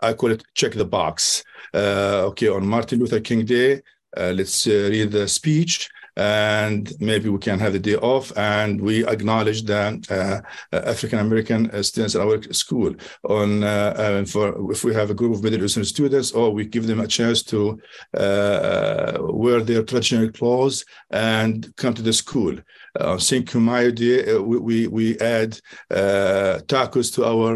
I 0.00 0.12
call 0.12 0.30
it 0.30 0.42
check 0.54 0.72
the 0.72 0.84
box. 0.84 1.44
Uh, 1.74 2.24
okay, 2.26 2.48
on 2.48 2.66
Martin 2.66 2.98
Luther 2.98 3.20
King 3.20 3.44
Day, 3.44 3.82
let's 4.16 4.66
read 4.66 5.10
the 5.12 5.28
speech 5.28 5.88
and 6.16 6.92
maybe 7.00 7.28
we 7.28 7.38
can 7.38 7.58
have 7.58 7.72
the 7.72 7.78
day 7.78 7.96
off 7.96 8.36
and 8.36 8.80
we 8.80 9.06
acknowledge 9.06 9.62
that 9.64 10.10
uh, 10.10 10.40
African 10.72 11.18
American 11.18 11.70
uh, 11.70 11.82
students 11.82 12.14
at 12.14 12.22
our 12.22 12.42
school 12.52 12.94
on 13.24 13.62
uh, 13.62 13.94
uh, 13.96 14.24
for 14.24 14.72
if 14.72 14.84
we 14.84 14.94
have 14.94 15.10
a 15.10 15.14
group 15.14 15.34
of 15.34 15.42
Middle 15.42 15.64
Eastern 15.64 15.84
students 15.84 16.32
or 16.32 16.50
we 16.50 16.64
give 16.64 16.86
them 16.86 17.00
a 17.00 17.06
chance 17.06 17.42
to 17.42 17.80
uh, 18.16 18.20
uh 18.20 19.18
wear 19.20 19.60
their 19.60 19.82
traditional 19.82 20.30
clothes 20.30 20.84
and 21.10 21.74
come 21.76 21.94
to 21.94 22.02
the 22.02 22.12
school. 22.12 22.56
On 22.98 23.20
Cinco 23.20 23.60
Mayo 23.60 23.92
Day, 23.92 24.36
we, 24.38 24.58
we, 24.58 24.86
we 24.88 25.18
add 25.20 25.60
tacos 25.90 27.14
to 27.14 27.24
our 27.24 27.50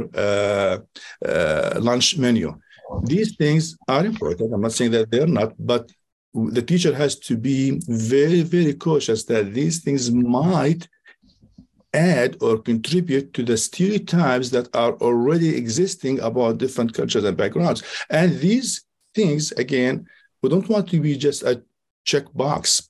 lunch 1.80 2.16
menu. 2.16 2.54
These 3.02 3.36
things 3.36 3.76
are 3.88 4.04
important. 4.04 4.52
I'm 4.54 4.60
not 4.60 4.72
saying 4.72 4.92
that 4.92 5.10
they're 5.10 5.26
not, 5.26 5.54
but 5.58 5.90
the 6.34 6.62
teacher 6.62 6.94
has 6.94 7.16
to 7.16 7.36
be 7.36 7.80
very, 7.86 8.42
very 8.42 8.74
cautious 8.74 9.24
that 9.24 9.54
these 9.54 9.82
things 9.82 10.10
might 10.10 10.88
add 11.92 12.36
or 12.40 12.58
contribute 12.58 13.32
to 13.34 13.44
the 13.44 13.56
stereotypes 13.56 14.50
that 14.50 14.68
are 14.74 14.94
already 14.94 15.56
existing 15.56 16.18
about 16.20 16.58
different 16.58 16.92
cultures 16.92 17.22
and 17.22 17.36
backgrounds. 17.36 17.84
And 18.10 18.38
these 18.40 18.84
things, 19.14 19.52
again, 19.52 20.06
we 20.42 20.48
don't 20.50 20.68
want 20.68 20.88
to 20.88 21.00
be 21.00 21.16
just 21.16 21.44
a 21.44 21.62
checkbox. 22.04 22.88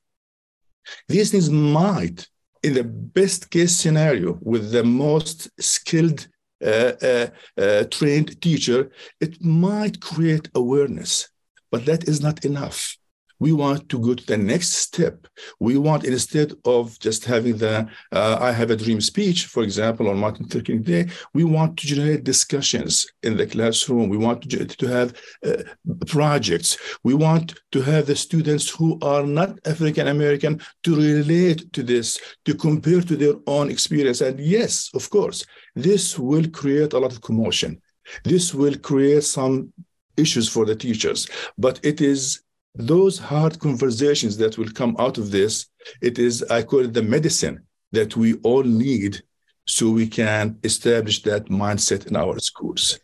These 1.08 1.30
things 1.30 1.50
might, 1.50 2.26
in 2.62 2.72
the 2.72 2.84
best 2.84 3.50
case 3.50 3.76
scenario, 3.76 4.38
with 4.40 4.72
the 4.72 4.84
most 4.84 5.50
skilled, 5.60 6.26
uh, 6.64 6.92
uh, 7.02 7.26
uh, 7.58 7.84
trained 7.90 8.40
teacher, 8.40 8.90
it 9.20 9.42
might 9.44 10.00
create 10.00 10.48
awareness, 10.54 11.28
but 11.70 11.84
that 11.84 12.08
is 12.08 12.22
not 12.22 12.46
enough 12.46 12.96
we 13.38 13.52
want 13.52 13.88
to 13.88 13.98
go 13.98 14.14
to 14.14 14.26
the 14.26 14.36
next 14.36 14.70
step. 14.70 15.26
We 15.60 15.76
want 15.76 16.04
instead 16.04 16.52
of 16.64 16.98
just 16.98 17.24
having 17.24 17.56
the 17.58 17.88
uh, 18.12 18.38
I 18.40 18.52
have 18.52 18.70
a 18.70 18.76
dream 18.76 19.00
speech, 19.00 19.46
for 19.46 19.62
example, 19.62 20.08
on 20.08 20.18
Martin 20.18 20.44
Luther 20.44 20.62
King 20.62 20.82
Day, 20.82 21.08
we 21.32 21.44
want 21.44 21.76
to 21.78 21.86
generate 21.86 22.24
discussions 22.24 23.06
in 23.22 23.36
the 23.36 23.46
classroom. 23.46 24.08
We 24.08 24.16
want 24.16 24.48
to, 24.50 24.64
to 24.64 24.86
have 24.86 25.14
uh, 25.44 25.62
projects. 26.06 26.76
We 27.02 27.14
want 27.14 27.60
to 27.72 27.82
have 27.82 28.06
the 28.06 28.16
students 28.16 28.70
who 28.70 28.98
are 29.02 29.24
not 29.24 29.58
African 29.66 30.08
American 30.08 30.60
to 30.84 30.96
relate 30.96 31.72
to 31.72 31.82
this, 31.82 32.20
to 32.44 32.54
compare 32.54 33.00
to 33.02 33.16
their 33.16 33.34
own 33.46 33.70
experience. 33.70 34.20
And 34.20 34.38
yes, 34.40 34.90
of 34.94 35.10
course, 35.10 35.44
this 35.74 36.18
will 36.18 36.48
create 36.50 36.92
a 36.92 36.98
lot 36.98 37.12
of 37.12 37.20
commotion. 37.20 37.80
This 38.22 38.54
will 38.54 38.76
create 38.76 39.24
some 39.24 39.72
issues 40.16 40.48
for 40.48 40.64
the 40.64 40.76
teachers, 40.76 41.28
but 41.58 41.80
it 41.82 42.00
is 42.00 42.43
those 42.74 43.18
hard 43.18 43.58
conversations 43.60 44.36
that 44.38 44.58
will 44.58 44.70
come 44.70 44.96
out 44.98 45.18
of 45.18 45.30
this, 45.30 45.66
it 46.00 46.18
is, 46.18 46.42
I 46.44 46.62
call 46.62 46.80
it 46.80 46.92
the 46.92 47.02
medicine 47.02 47.64
that 47.92 48.16
we 48.16 48.34
all 48.42 48.64
need 48.64 49.22
so 49.66 49.90
we 49.90 50.06
can 50.06 50.58
establish 50.64 51.22
that 51.22 51.46
mindset 51.46 52.06
in 52.06 52.16
our 52.16 52.38
schools. 52.38 52.98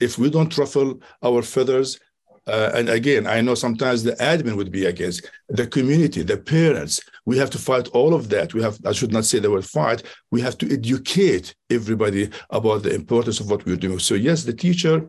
If 0.00 0.18
we 0.18 0.30
don't 0.30 0.56
ruffle 0.56 1.00
our 1.22 1.42
feathers, 1.42 1.98
uh, 2.46 2.72
and 2.74 2.90
again, 2.90 3.26
I 3.26 3.40
know 3.40 3.54
sometimes 3.54 4.02
the 4.02 4.12
admin 4.12 4.56
would 4.56 4.70
be 4.70 4.84
against 4.84 5.30
the 5.48 5.66
community, 5.66 6.22
the 6.22 6.36
parents. 6.36 7.00
We 7.24 7.38
have 7.38 7.48
to 7.50 7.58
fight 7.58 7.88
all 7.88 8.12
of 8.12 8.28
that. 8.28 8.52
We 8.52 8.62
have, 8.62 8.78
I 8.84 8.92
should 8.92 9.12
not 9.12 9.24
say 9.24 9.38
the 9.38 9.50
word 9.50 9.64
fight. 9.64 10.02
We 10.30 10.42
have 10.42 10.58
to 10.58 10.70
educate 10.70 11.54
everybody 11.70 12.28
about 12.50 12.82
the 12.82 12.94
importance 12.94 13.40
of 13.40 13.50
what 13.50 13.64
we're 13.64 13.76
doing. 13.76 13.98
So, 13.98 14.14
yes, 14.14 14.44
the 14.44 14.52
teacher 14.52 15.08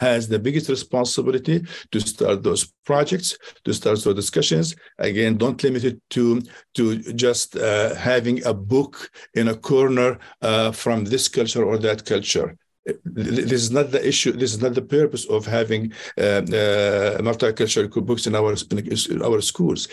has 0.00 0.28
the 0.28 0.38
biggest 0.38 0.68
responsibility 0.68 1.64
to 1.92 2.00
start 2.00 2.42
those 2.42 2.72
projects, 2.84 3.36
to 3.64 3.72
start 3.72 4.02
those 4.02 4.14
discussions. 4.14 4.74
Again, 4.98 5.36
don't 5.36 5.62
limit 5.62 5.84
it 5.84 6.00
to, 6.10 6.42
to 6.74 6.98
just 7.14 7.56
uh, 7.56 7.94
having 7.94 8.44
a 8.44 8.54
book 8.54 9.10
in 9.34 9.48
a 9.48 9.56
corner 9.56 10.18
uh, 10.42 10.72
from 10.72 11.04
this 11.04 11.28
culture 11.28 11.64
or 11.64 11.78
that 11.78 12.04
culture 12.04 12.56
this 13.04 13.52
is 13.52 13.70
not 13.70 13.90
the 13.90 14.06
issue. 14.06 14.32
This 14.32 14.52
is 14.52 14.60
not 14.60 14.74
the 14.74 14.82
purpose 14.82 15.24
of 15.26 15.46
having 15.46 15.92
uh, 16.18 16.42
uh, 16.42 17.18
multicultural 17.18 18.04
books 18.04 18.26
in 18.26 18.34
our 18.34 18.54
in 18.70 19.22
our 19.22 19.40
schools. 19.40 19.88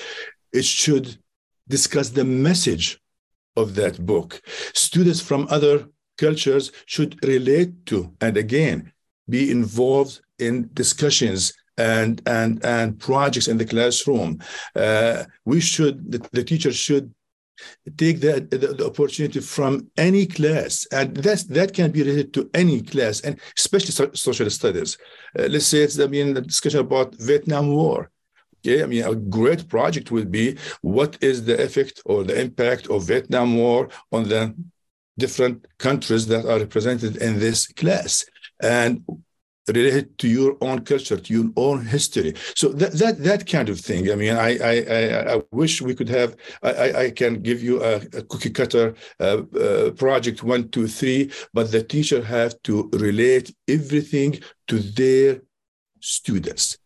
It 0.53 0.65
should 0.65 1.17
discuss 1.67 2.10
the 2.10 2.24
message 2.24 3.00
of 3.56 3.75
that 3.75 4.06
book. 4.06 4.41
Students 4.74 5.22
from 5.22 5.48
other 5.50 5.88
cultures 6.17 6.72
should 6.86 7.24
relate 7.25 7.86
to, 7.88 8.13
and 8.22 8.38
again, 8.38 8.91
be 9.30 9.52
involved 9.52 10.22
in 10.40 10.70
discussions 10.74 11.54
and 11.78 12.22
and 12.26 12.64
and 12.66 13.00
projects 13.00 13.48
in 13.48 13.58
the 13.58 13.66
classroom. 13.66 14.40
Uh, 14.76 15.24
we 15.46 15.60
should 15.60 16.12
the, 16.12 16.28
the 16.32 16.44
teacher 16.44 16.72
should 16.72 17.14
take 17.98 18.20
that 18.20 18.52
the, 18.52 18.58
the, 18.58 18.86
opportunity 18.86 19.40
from 19.40 19.90
any 19.98 20.26
class 20.28 20.86
and 20.92 21.16
that's 21.18 21.44
that 21.46 21.74
can 21.74 21.92
be 21.92 22.04
related 22.04 22.32
to 22.32 22.50
any 22.54 22.82
class 22.82 23.22
and 23.22 23.40
especially 23.58 23.92
so, 23.92 24.12
social 24.14 24.50
studies. 24.50 24.98
Uh, 25.38 25.48
let's 25.50 25.66
say 25.66 25.80
it's 25.80 26.00
i 26.00 26.08
mean 26.08 26.38
a 26.38 26.42
discussion 26.42 26.80
about 26.80 27.16
vietnam 27.16 27.74
war. 27.74 28.12
Okay 28.60 28.84
i 28.84 28.86
mean 28.86 29.04
a 29.04 29.16
great 29.16 29.68
project 29.68 30.12
would 30.12 30.32
be 30.32 30.58
what 30.82 31.18
is 31.22 31.46
the 31.46 31.60
effect 31.64 32.02
or 32.06 32.24
the 32.24 32.40
impact 32.40 32.88
of 32.88 33.08
vietnam 33.08 33.58
war 33.58 33.90
on 34.12 34.24
the 34.30 34.54
different 35.18 35.66
countries 35.80 36.28
that 36.28 36.46
are 36.46 36.60
represented 36.60 37.18
in 37.18 37.40
this 37.40 37.68
class 37.74 38.24
and 38.62 39.04
related 39.68 40.18
to 40.20 40.28
your 40.28 40.58
own 40.62 40.80
culture, 40.84 41.18
to 41.18 41.34
your 41.34 41.52
own 41.56 41.86
history. 41.86 42.34
So 42.56 42.70
that 42.70 42.94
that 42.94 43.24
that 43.24 43.48
kind 43.48 43.70
of 43.70 43.80
thing. 43.80 44.12
I 44.12 44.16
mean, 44.16 44.36
I 44.36 44.58
I 44.58 45.36
I, 45.36 45.42
wish 45.52 45.82
we 45.82 45.96
could 45.96 46.10
have. 46.10 46.36
I 46.64 46.94
I 47.06 47.12
can 47.12 47.42
give 47.42 47.62
you 47.62 47.84
a, 47.84 47.96
a 48.14 48.22
cookie 48.24 48.50
cutter 48.50 48.96
uh, 49.20 49.42
uh, 49.60 49.92
project 49.92 50.44
one, 50.44 50.70
two, 50.70 50.88
three, 50.88 51.32
but 51.54 51.72
the 51.72 51.84
teacher 51.84 52.24
have 52.24 52.62
to 52.64 52.90
relate 52.94 53.54
everything 53.68 54.40
to 54.68 54.80
their 54.80 55.42
students. 56.00 56.78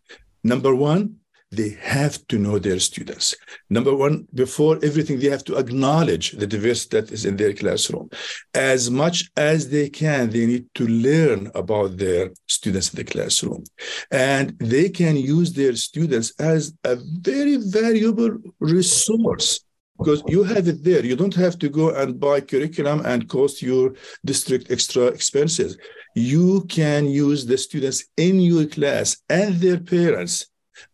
Number 0.43 0.73
one, 0.73 1.20
they 1.51 1.77
have 1.81 2.25
to 2.27 2.39
know 2.39 2.57
their 2.57 2.79
students. 2.79 3.35
Number 3.69 3.93
one, 3.93 4.27
before 4.33 4.79
everything, 4.81 5.19
they 5.19 5.29
have 5.29 5.43
to 5.45 5.57
acknowledge 5.57 6.31
the 6.31 6.47
diversity 6.47 7.01
that 7.01 7.11
is 7.11 7.25
in 7.25 7.35
their 7.35 7.53
classroom. 7.53 8.09
As 8.53 8.89
much 8.89 9.29
as 9.35 9.69
they 9.69 9.89
can, 9.89 10.29
they 10.29 10.45
need 10.45 10.65
to 10.75 10.87
learn 10.87 11.51
about 11.53 11.97
their 11.97 12.31
students 12.47 12.93
in 12.93 12.97
the 12.97 13.03
classroom. 13.03 13.63
And 14.11 14.57
they 14.59 14.89
can 14.89 15.17
use 15.17 15.51
their 15.51 15.75
students 15.75 16.33
as 16.39 16.73
a 16.85 16.97
very 17.19 17.57
valuable 17.57 18.37
resource 18.59 19.59
because 19.99 20.23
you 20.27 20.43
have 20.43 20.67
it 20.67 20.83
there. 20.83 21.05
You 21.05 21.15
don't 21.15 21.35
have 21.35 21.59
to 21.59 21.69
go 21.69 21.91
and 21.91 22.19
buy 22.19 22.41
curriculum 22.41 23.01
and 23.05 23.29
cost 23.29 23.61
your 23.61 23.93
district 24.25 24.71
extra 24.71 25.05
expenses. 25.07 25.77
You 26.15 26.65
can 26.69 27.07
use 27.07 27.45
the 27.45 27.57
students 27.57 28.05
in 28.17 28.39
your 28.39 28.65
class 28.65 29.17
and 29.29 29.55
their 29.55 29.79
parents 29.79 30.47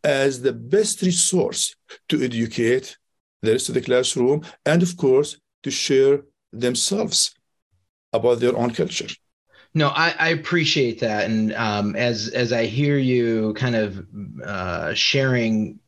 as 0.04 0.42
the 0.42 0.54
best 0.54 1.02
resource 1.02 1.76
to 2.10 2.24
educate 2.24 2.98
the 3.42 3.52
rest 3.52 3.70
of 3.70 3.76
the 3.76 3.82
classroom 3.82 4.44
and, 4.66 4.82
of 4.84 4.98
course, 4.98 5.38
to 5.64 5.72
share 5.72 6.22
themselves 6.52 7.34
about 8.14 8.40
their 8.40 8.56
own 8.56 8.72
culture. 8.72 9.08
No, 9.74 9.90
I, 9.90 10.16
I 10.18 10.30
appreciate 10.30 11.00
that, 11.02 11.26
and 11.26 11.54
um, 11.54 11.96
as 11.96 12.30
as 12.30 12.52
I 12.52 12.66
hear 12.66 12.98
you 12.98 13.54
kind 13.54 13.76
of 13.76 14.06
uh, 14.44 14.94
sharing, 14.94 15.80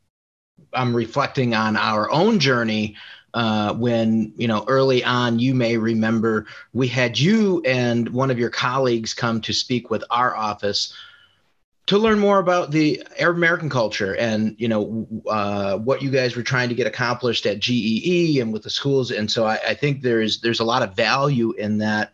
I'm 0.74 0.96
reflecting 0.96 1.55
on 1.55 1.75
our 1.75 2.12
own 2.12 2.39
journey. 2.39 2.96
Uh, 3.34 3.74
when 3.75 4.34
you 4.38 4.48
know 4.48 4.65
early 4.67 5.03
on, 5.03 5.39
you 5.39 5.55
may 5.55 5.77
remember 5.77 6.46
we 6.74 6.88
had 6.88 7.17
you 7.17 7.62
and 7.65 8.10
one 8.10 8.29
of 8.29 8.39
your 8.39 8.50
colleagues 8.50 9.13
come 9.13 9.39
to 9.41 9.53
speak 9.53 9.89
with 9.89 10.03
our 10.10 10.36
office 10.36 10.93
to 11.89 11.98
learn 11.98 12.19
more 12.19 12.38
about 12.38 12.69
the 12.69 13.01
Arab 13.17 13.38
American 13.38 13.67
culture 13.67 14.15
and 14.15 14.55
you 14.60 14.67
know 14.67 15.08
uh, 15.27 15.75
what 15.79 16.03
you 16.03 16.12
guys 16.12 16.36
were 16.36 16.43
trying 16.43 16.69
to 16.69 16.75
get 16.75 16.86
accomplished 16.86 17.48
at 17.48 17.58
GEE 17.58 18.39
and 18.39 18.53
with 18.53 18.62
the 18.62 18.69
schools. 18.69 19.10
And 19.10 19.29
so 19.29 19.48
I, 19.48 19.60
I 19.69 19.74
think 19.74 20.03
there's 20.03 20.39
there's 20.39 20.60
a 20.60 20.63
lot 20.63 20.84
of 20.84 20.96
value 20.96 21.51
in 21.53 21.79
that, 21.79 22.13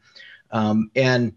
um, 0.52 0.90
and 0.96 1.34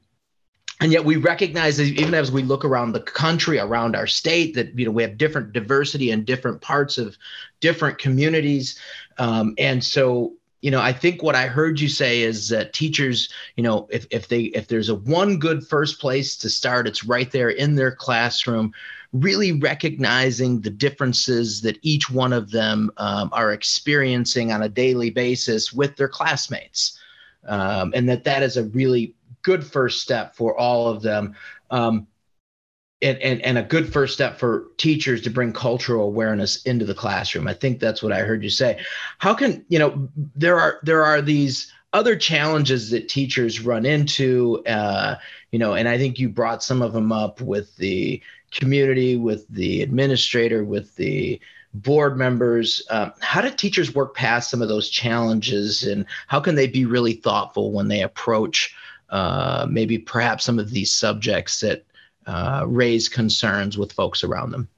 and 0.80 0.92
yet 0.92 1.04
we 1.04 1.16
recognize 1.16 1.78
that 1.78 1.87
even 1.87 2.14
as 2.14 2.30
we 2.30 2.45
look 2.45 2.64
around 2.64 2.92
the 2.92 3.00
country, 3.00 3.59
around 3.59 3.97
our 3.97 4.07
state, 4.07 4.54
that 4.54 4.78
you 4.78 4.85
know 4.85 4.92
we 4.92 5.02
have 5.02 5.18
different 5.18 5.52
diversity 5.52 6.12
in 6.12 6.25
different 6.25 6.61
parts 6.61 6.97
of 6.97 7.16
different 7.59 7.99
communities, 7.99 8.78
um, 9.18 9.57
and 9.59 9.83
so 9.83 10.35
you 10.61 10.71
know 10.71 10.81
i 10.81 10.93
think 10.93 11.23
what 11.23 11.35
i 11.35 11.47
heard 11.47 11.79
you 11.79 11.88
say 11.88 12.23
is 12.23 12.49
that 12.49 12.73
teachers 12.73 13.29
you 13.57 13.62
know 13.62 13.87
if, 13.91 14.07
if 14.11 14.29
they 14.29 14.43
if 14.43 14.67
there's 14.69 14.88
a 14.88 14.95
one 14.95 15.38
good 15.38 15.67
first 15.67 16.00
place 16.00 16.37
to 16.37 16.50
start 16.50 16.88
it's 16.88 17.05
right 17.05 17.31
there 17.31 17.50
in 17.50 17.75
their 17.75 17.93
classroom 17.93 18.73
really 19.12 19.53
recognizing 19.53 20.61
the 20.61 20.71
differences 20.71 21.62
that 21.62 21.79
each 21.83 22.11
one 22.11 22.33
of 22.33 22.51
them 22.51 22.90
um, 22.99 23.31
are 23.33 23.53
experiencing 23.53 24.53
on 24.53 24.62
a 24.62 24.68
daily 24.68 25.11
basis 25.11 25.73
with 25.73 25.97
their 25.97 26.09
classmates. 26.09 26.99
Um, 27.47 27.92
and 27.94 28.09
that 28.09 28.25
that 28.25 28.42
is 28.42 28.57
a 28.57 28.64
really 28.64 29.14
good 29.42 29.64
first 29.64 30.03
step 30.03 30.35
for 30.35 30.59
all 30.59 30.88
of 30.88 31.01
them. 31.03 31.35
Um, 31.71 32.07
and, 33.00 33.18
and, 33.18 33.40
and 33.42 33.58
a 33.58 33.62
good 33.62 33.92
first 33.92 34.14
step 34.14 34.38
for 34.38 34.66
teachers 34.76 35.22
to 35.22 35.30
bring 35.30 35.52
cultural 35.52 36.06
awareness 36.06 36.62
into 36.64 36.84
the 36.84 36.94
classroom. 36.94 37.46
I 37.46 37.54
think 37.54 37.78
that's 37.78 38.02
what 38.02 38.12
I 38.12 38.20
heard 38.20 38.42
you 38.42 38.50
say. 38.50 38.80
How 39.18 39.34
can 39.34 39.64
you 39.68 39.78
know 39.78 40.08
there 40.34 40.58
are 40.58 40.80
there 40.82 41.04
are 41.04 41.22
these 41.22 41.72
other 41.92 42.16
challenges 42.16 42.90
that 42.90 43.08
teachers 43.08 43.61
run 43.61 43.87
into, 43.87 44.62
uh, 44.66 45.14
you 45.52 45.58
know, 45.58 45.74
and 45.74 45.88
I 45.88 45.96
think 45.96 46.18
you 46.18 46.28
brought 46.28 46.62
some 46.62 46.82
of 46.82 46.92
them 46.92 47.12
up 47.12 47.40
with 47.40 47.74
the 47.76 48.20
community, 48.50 49.16
with 49.16 49.46
the 49.48 49.82
administrator, 49.82 50.64
with 50.64 50.94
the 50.96 51.40
board 51.72 52.18
members. 52.18 52.82
Um, 52.90 53.12
how 53.20 53.40
do 53.40 53.50
teachers 53.50 53.94
work 53.94 54.14
past 54.14 54.50
some 54.50 54.61
of 54.61 54.68
those 54.68 54.90
challenges, 54.90 55.84
and 55.84 56.04
how 56.26 56.40
can 56.40 56.56
they 56.56 56.66
be 56.66 56.84
really 56.84 57.14
thoughtful 57.14 57.72
when 57.72 57.88
they 57.88 58.02
approach 58.02 58.74
uh, 59.11 59.66
maybe 59.70 59.98
perhaps 59.98 60.44
some 60.44 60.58
of 60.58 60.70
these 60.70 60.92
subjects 60.92 61.61
that 61.61 61.84
uh, 62.29 62.64
raise 62.67 63.09
concerns 63.09 63.79
with 63.79 63.93
folks 63.93 64.23
around 64.23 64.51
them? 64.53 64.69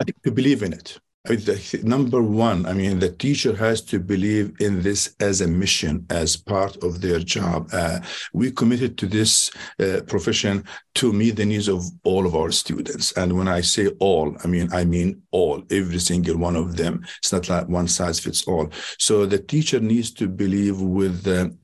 I 0.00 0.04
think 0.04 0.22
to 0.22 0.32
believe 0.32 0.62
in 0.62 0.72
it. 0.72 0.98
I 1.26 1.32
mean, 1.32 1.40
the, 1.40 1.80
number 1.82 2.22
one, 2.22 2.64
I 2.64 2.72
mean, 2.72 3.00
the 3.00 3.10
teacher 3.10 3.54
has 3.56 3.82
to 3.82 3.98
believe 3.98 4.54
in 4.60 4.80
this 4.82 5.14
as 5.20 5.40
a 5.42 5.46
mission, 5.46 6.06
as 6.08 6.36
part 6.36 6.82
of 6.82 7.02
their 7.02 7.18
job. 7.18 7.68
Uh, 7.72 8.00
we 8.32 8.50
committed 8.50 8.96
to 8.98 9.06
this 9.06 9.50
uh, 9.80 10.00
profession 10.06 10.64
to 10.94 11.12
meet 11.12 11.36
the 11.36 11.44
needs 11.44 11.68
of 11.68 11.82
all 12.04 12.24
of 12.24 12.34
our 12.34 12.50
students. 12.50 13.12
And 13.12 13.36
when 13.36 13.48
I 13.48 13.60
say 13.60 13.88
all, 13.98 14.36
I 14.42 14.46
mean, 14.46 14.72
I 14.72 14.84
mean 14.84 15.20
all, 15.30 15.62
every 15.70 15.98
single 15.98 16.38
one 16.38 16.56
of 16.56 16.76
them. 16.76 17.04
It's 17.18 17.32
not 17.32 17.48
like 17.50 17.68
one 17.68 17.88
size 17.88 18.20
fits 18.20 18.44
all. 18.46 18.70
So 18.98 19.26
the 19.26 19.38
teacher 19.38 19.80
needs 19.80 20.12
to 20.12 20.28
believe 20.28 20.80
with 20.80 21.24
the 21.24 21.54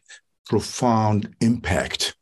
profound 0.46 1.34
impact 1.40 2.16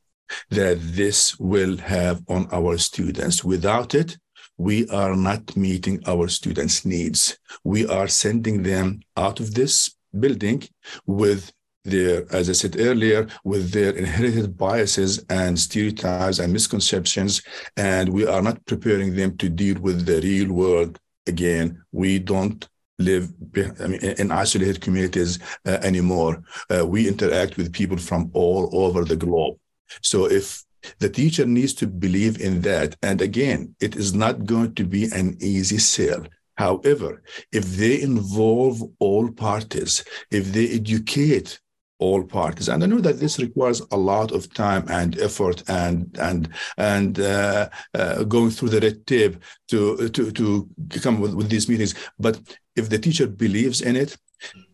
that 0.51 0.79
this 0.81 1.39
will 1.39 1.77
have 1.79 2.23
on 2.29 2.49
our 2.53 2.79
students. 2.79 3.45
Without 3.45 3.95
it, 3.95 4.19
we 4.59 4.89
are 4.89 5.17
not 5.17 5.57
meeting 5.57 6.01
our 6.07 6.29
students' 6.29 6.85
needs. 6.85 7.39
We 7.65 7.87
are 7.87 8.09
sending 8.09 8.63
them 8.63 9.01
out 9.17 9.41
of 9.41 9.55
this 9.55 9.95
building 10.19 10.63
with 11.07 11.53
their, 11.85 12.33
as 12.33 12.49
I 12.49 12.53
said 12.53 12.79
earlier, 12.79 13.27
with 13.45 13.73
their 13.73 13.93
inherited 13.93 14.57
biases 14.57 15.25
and 15.29 15.59
stereotypes 15.59 16.39
and 16.39 16.53
misconceptions, 16.53 17.43
and 17.77 18.09
we 18.09 18.27
are 18.27 18.43
not 18.43 18.65
preparing 18.67 19.17
them 19.17 19.37
to 19.39 19.49
deal 19.49 19.81
with 19.81 20.07
the 20.07 20.21
real 20.21 20.53
world. 20.53 21.01
Again, 21.27 21.83
we 21.93 22.19
don't 22.19 22.69
live 22.99 23.33
I 23.81 23.87
mean, 23.89 24.01
in 24.01 24.31
isolated 24.31 24.81
communities 24.81 25.39
uh, 25.67 25.79
anymore. 25.83 26.43
Uh, 26.71 26.87
we 26.87 27.09
interact 27.09 27.57
with 27.57 27.73
people 27.73 27.97
from 27.97 28.31
all 28.33 28.71
over 28.73 29.05
the 29.05 29.17
globe. 29.17 29.57
So 30.01 30.27
if 30.31 30.65
the 30.99 31.09
teacher 31.09 31.47
needs 31.47 31.75
to 31.75 31.87
believe 31.87 32.41
in 32.41 32.61
that, 32.63 32.97
and 33.03 33.21
again, 33.21 33.75
it 33.81 33.97
is 33.97 34.15
not 34.15 34.47
going 34.47 34.75
to 34.75 34.85
be 34.85 35.05
an 35.13 35.37
easy 35.41 35.79
sale. 35.79 36.27
However, 36.57 37.23
if 37.53 37.65
they 37.65 38.01
involve 38.01 38.83
all 38.99 39.31
parties, 39.31 40.05
if 40.31 40.53
they 40.53 40.69
educate 40.71 41.59
all 41.99 42.25
parties, 42.25 42.69
and 42.69 42.83
I 42.83 42.87
know 42.87 43.01
that 43.01 43.21
this 43.21 43.39
requires 43.39 43.81
a 43.91 43.97
lot 43.97 44.33
of 44.33 44.53
time 44.53 44.85
and 44.89 45.19
effort 45.21 45.63
and 45.69 46.15
and 46.21 46.49
and 46.77 47.21
uh, 47.21 47.69
uh, 47.95 48.25
going 48.25 48.51
through 48.51 48.71
the 48.71 48.81
red 48.81 49.07
tape 49.07 49.37
to 49.69 50.09
to 50.09 50.33
to 50.33 51.01
come 51.01 51.21
with, 51.21 51.35
with 51.35 51.49
these 51.49 51.69
meetings. 51.69 51.95
But 52.19 52.41
if 52.77 52.89
the 52.89 52.99
teacher 52.99 53.27
believes 53.27 53.81
in 53.81 53.97
it, 53.97 54.17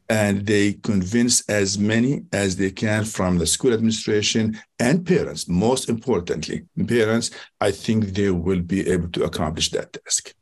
and 0.09 0.47
they 0.47 0.75
convince 0.75 1.49
as 1.49 1.79
many 1.79 2.25
as 2.33 2.57
they 2.57 2.71
can 2.71 3.05
from 3.05 3.39
the 3.39 3.47
school 3.47 3.75
administration 3.75 4.59
and 4.79 5.07
parents. 5.07 5.49
Most 5.49 5.89
importantly, 5.89 6.65
parents, 6.87 7.31
I 7.61 7.71
think 7.73 8.07
they 8.07 8.31
will 8.31 8.63
be 8.63 8.89
able 8.89 9.09
to 9.11 9.25
accomplish 9.25 9.71
that 9.71 9.93
task 9.93 10.35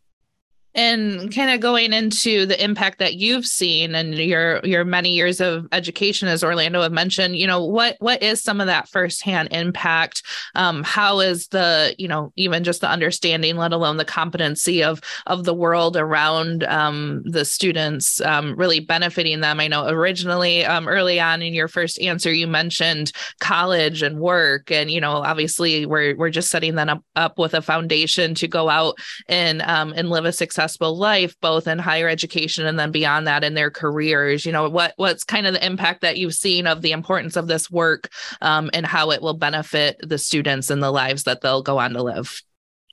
and 0.76 1.34
kind 1.34 1.50
of 1.50 1.60
going 1.60 1.92
into 1.92 2.46
the 2.46 2.62
impact 2.62 2.98
that 2.98 3.14
you've 3.14 3.46
seen 3.46 3.94
and 3.94 4.14
your 4.14 4.60
your 4.64 4.84
many 4.84 5.10
years 5.10 5.40
of 5.40 5.66
education 5.72 6.28
as 6.28 6.44
orlando 6.44 6.82
have 6.82 6.92
mentioned 6.92 7.36
you 7.36 7.46
know 7.46 7.64
what 7.64 7.96
what 7.98 8.22
is 8.22 8.42
some 8.42 8.60
of 8.60 8.66
that 8.66 8.88
firsthand 8.88 9.48
impact? 9.52 10.22
Um, 10.54 10.82
how 10.82 11.20
is 11.20 11.48
the 11.48 11.94
you 11.98 12.08
know 12.08 12.32
even 12.36 12.64
just 12.64 12.80
the 12.80 12.90
understanding 12.90 13.56
let 13.56 13.72
alone 13.72 13.96
the 13.96 14.04
competency 14.04 14.82
of 14.82 15.00
of 15.26 15.44
the 15.44 15.54
world 15.54 15.96
around 15.96 16.64
um, 16.64 17.22
the 17.24 17.44
students 17.44 18.20
um, 18.20 18.54
really 18.56 18.80
benefiting 18.80 19.40
them? 19.40 19.60
I 19.60 19.68
know 19.68 19.88
originally 19.88 20.64
um, 20.64 20.88
early 20.88 21.20
on 21.20 21.42
in 21.42 21.54
your 21.54 21.68
first 21.68 22.00
answer 22.00 22.32
you 22.32 22.46
mentioned 22.46 23.12
college 23.40 24.02
and 24.02 24.20
work 24.20 24.70
and 24.70 24.90
you 24.90 25.00
know 25.00 25.12
obviously 25.12 25.86
we're 25.86 26.16
we're 26.16 26.30
just 26.30 26.50
setting 26.50 26.74
them 26.74 26.88
up, 26.88 27.04
up 27.16 27.38
with 27.38 27.54
a 27.54 27.62
foundation 27.62 28.34
to 28.36 28.48
go 28.48 28.68
out 28.68 28.96
and 29.28 29.62
um, 29.62 29.92
and 29.96 30.10
live 30.10 30.24
a 30.24 30.32
successful 30.32 30.65
successful 30.66 30.96
life, 30.96 31.36
both 31.40 31.68
in 31.68 31.78
higher 31.78 32.08
education 32.08 32.66
and 32.66 32.78
then 32.78 32.90
beyond 32.90 33.26
that 33.26 33.44
in 33.44 33.54
their 33.54 33.70
careers. 33.70 34.44
You 34.44 34.52
know, 34.52 34.68
what 34.68 34.94
what's 34.96 35.24
kind 35.24 35.46
of 35.46 35.54
the 35.54 35.64
impact 35.64 36.00
that 36.00 36.16
you've 36.16 36.34
seen 36.34 36.66
of 36.66 36.82
the 36.82 36.92
importance 36.92 37.36
of 37.36 37.46
this 37.46 37.70
work 37.70 38.10
um, 38.40 38.70
and 38.72 38.84
how 38.84 39.12
it 39.12 39.22
will 39.22 39.34
benefit 39.34 39.96
the 40.02 40.18
students 40.18 40.70
and 40.70 40.82
the 40.82 40.90
lives 40.90 41.24
that 41.24 41.40
they'll 41.40 41.62
go 41.62 41.78
on 41.78 41.92
to 41.92 42.02
live? 42.02 42.42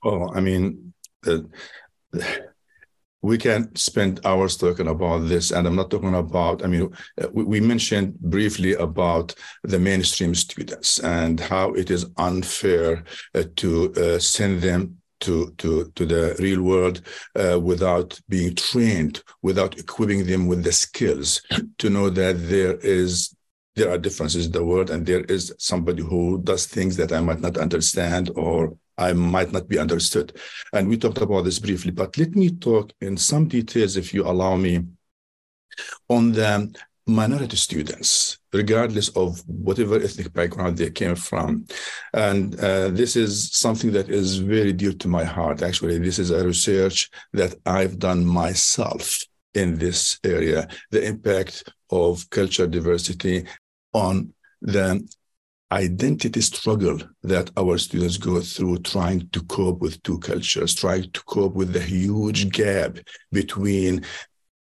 Oh, 0.04 0.28
I 0.32 0.40
mean, 0.40 0.92
we 3.22 3.38
can 3.38 3.74
spend 3.74 4.20
hours 4.24 4.56
talking 4.56 4.86
about 4.86 5.28
this 5.28 5.50
and 5.50 5.66
i'm 5.66 5.76
not 5.76 5.90
talking 5.90 6.14
about 6.14 6.62
i 6.62 6.66
mean 6.66 6.90
we, 7.32 7.42
we, 7.42 7.60
mentioned 7.60 8.14
briefly 8.20 8.74
about 8.74 9.34
the 9.62 9.78
mainstream 9.78 10.34
students 10.34 10.98
and 11.00 11.40
how 11.40 11.72
it 11.72 11.90
is 11.90 12.04
unfair 12.18 13.02
uh, 13.34 13.42
to 13.56 13.94
uh, 13.94 14.18
send 14.18 14.60
them 14.60 14.98
to, 15.20 15.52
to, 15.58 15.90
to 15.94 16.06
the 16.06 16.36
real 16.38 16.62
world 16.62 17.02
uh, 17.36 17.58
without 17.60 18.20
being 18.28 18.54
trained, 18.54 19.22
without 19.42 19.78
equipping 19.78 20.26
them 20.26 20.46
with 20.46 20.62
the 20.62 20.72
skills 20.72 21.42
to 21.78 21.90
know 21.90 22.10
that 22.10 22.36
there 22.48 22.76
is 22.78 23.34
there 23.76 23.90
are 23.90 23.98
differences 23.98 24.46
in 24.46 24.52
the 24.52 24.64
world 24.64 24.90
and 24.90 25.04
there 25.04 25.24
is 25.24 25.52
somebody 25.58 26.02
who 26.02 26.40
does 26.44 26.66
things 26.66 26.96
that 26.96 27.12
I 27.12 27.20
might 27.20 27.40
not 27.40 27.58
understand 27.58 28.30
or 28.36 28.76
I 28.96 29.12
might 29.12 29.52
not 29.52 29.68
be 29.68 29.78
understood. 29.78 30.36
And 30.72 30.88
we 30.88 30.96
talked 30.96 31.18
about 31.18 31.42
this 31.42 31.58
briefly, 31.58 31.90
but 31.90 32.16
let 32.16 32.36
me 32.36 32.50
talk 32.50 32.92
in 33.00 33.16
some 33.16 33.48
details, 33.48 33.96
if 33.96 34.14
you 34.14 34.24
allow 34.24 34.56
me, 34.56 34.84
on 36.08 36.32
the 36.32 36.72
minority 37.06 37.56
students, 37.56 38.38
regardless 38.52 39.08
of 39.10 39.42
whatever 39.46 39.96
ethnic 39.96 40.32
background 40.32 40.76
they 40.76 40.90
came 40.90 41.14
from. 41.14 41.66
And 42.12 42.58
uh, 42.58 42.88
this 42.88 43.16
is 43.16 43.52
something 43.52 43.92
that 43.92 44.08
is 44.08 44.38
very 44.38 44.72
dear 44.72 44.92
to 44.92 45.08
my 45.08 45.24
heart. 45.24 45.62
Actually, 45.62 45.98
this 45.98 46.18
is 46.18 46.30
a 46.30 46.46
research 46.46 47.10
that 47.32 47.54
I've 47.66 47.98
done 47.98 48.24
myself 48.24 49.18
in 49.54 49.78
this 49.78 50.18
area, 50.24 50.66
the 50.90 51.04
impact 51.04 51.70
of 51.90 52.28
culture 52.30 52.66
diversity 52.66 53.44
on 53.92 54.32
the 54.62 55.06
identity 55.70 56.40
struggle 56.40 56.98
that 57.22 57.50
our 57.56 57.78
students 57.78 58.16
go 58.16 58.40
through 58.40 58.78
trying 58.78 59.28
to 59.30 59.42
cope 59.44 59.80
with 59.80 60.02
two 60.02 60.18
cultures, 60.18 60.74
trying 60.74 61.10
to 61.10 61.22
cope 61.24 61.54
with 61.54 61.72
the 61.72 61.80
huge 61.80 62.50
gap 62.50 62.98
between 63.32 64.04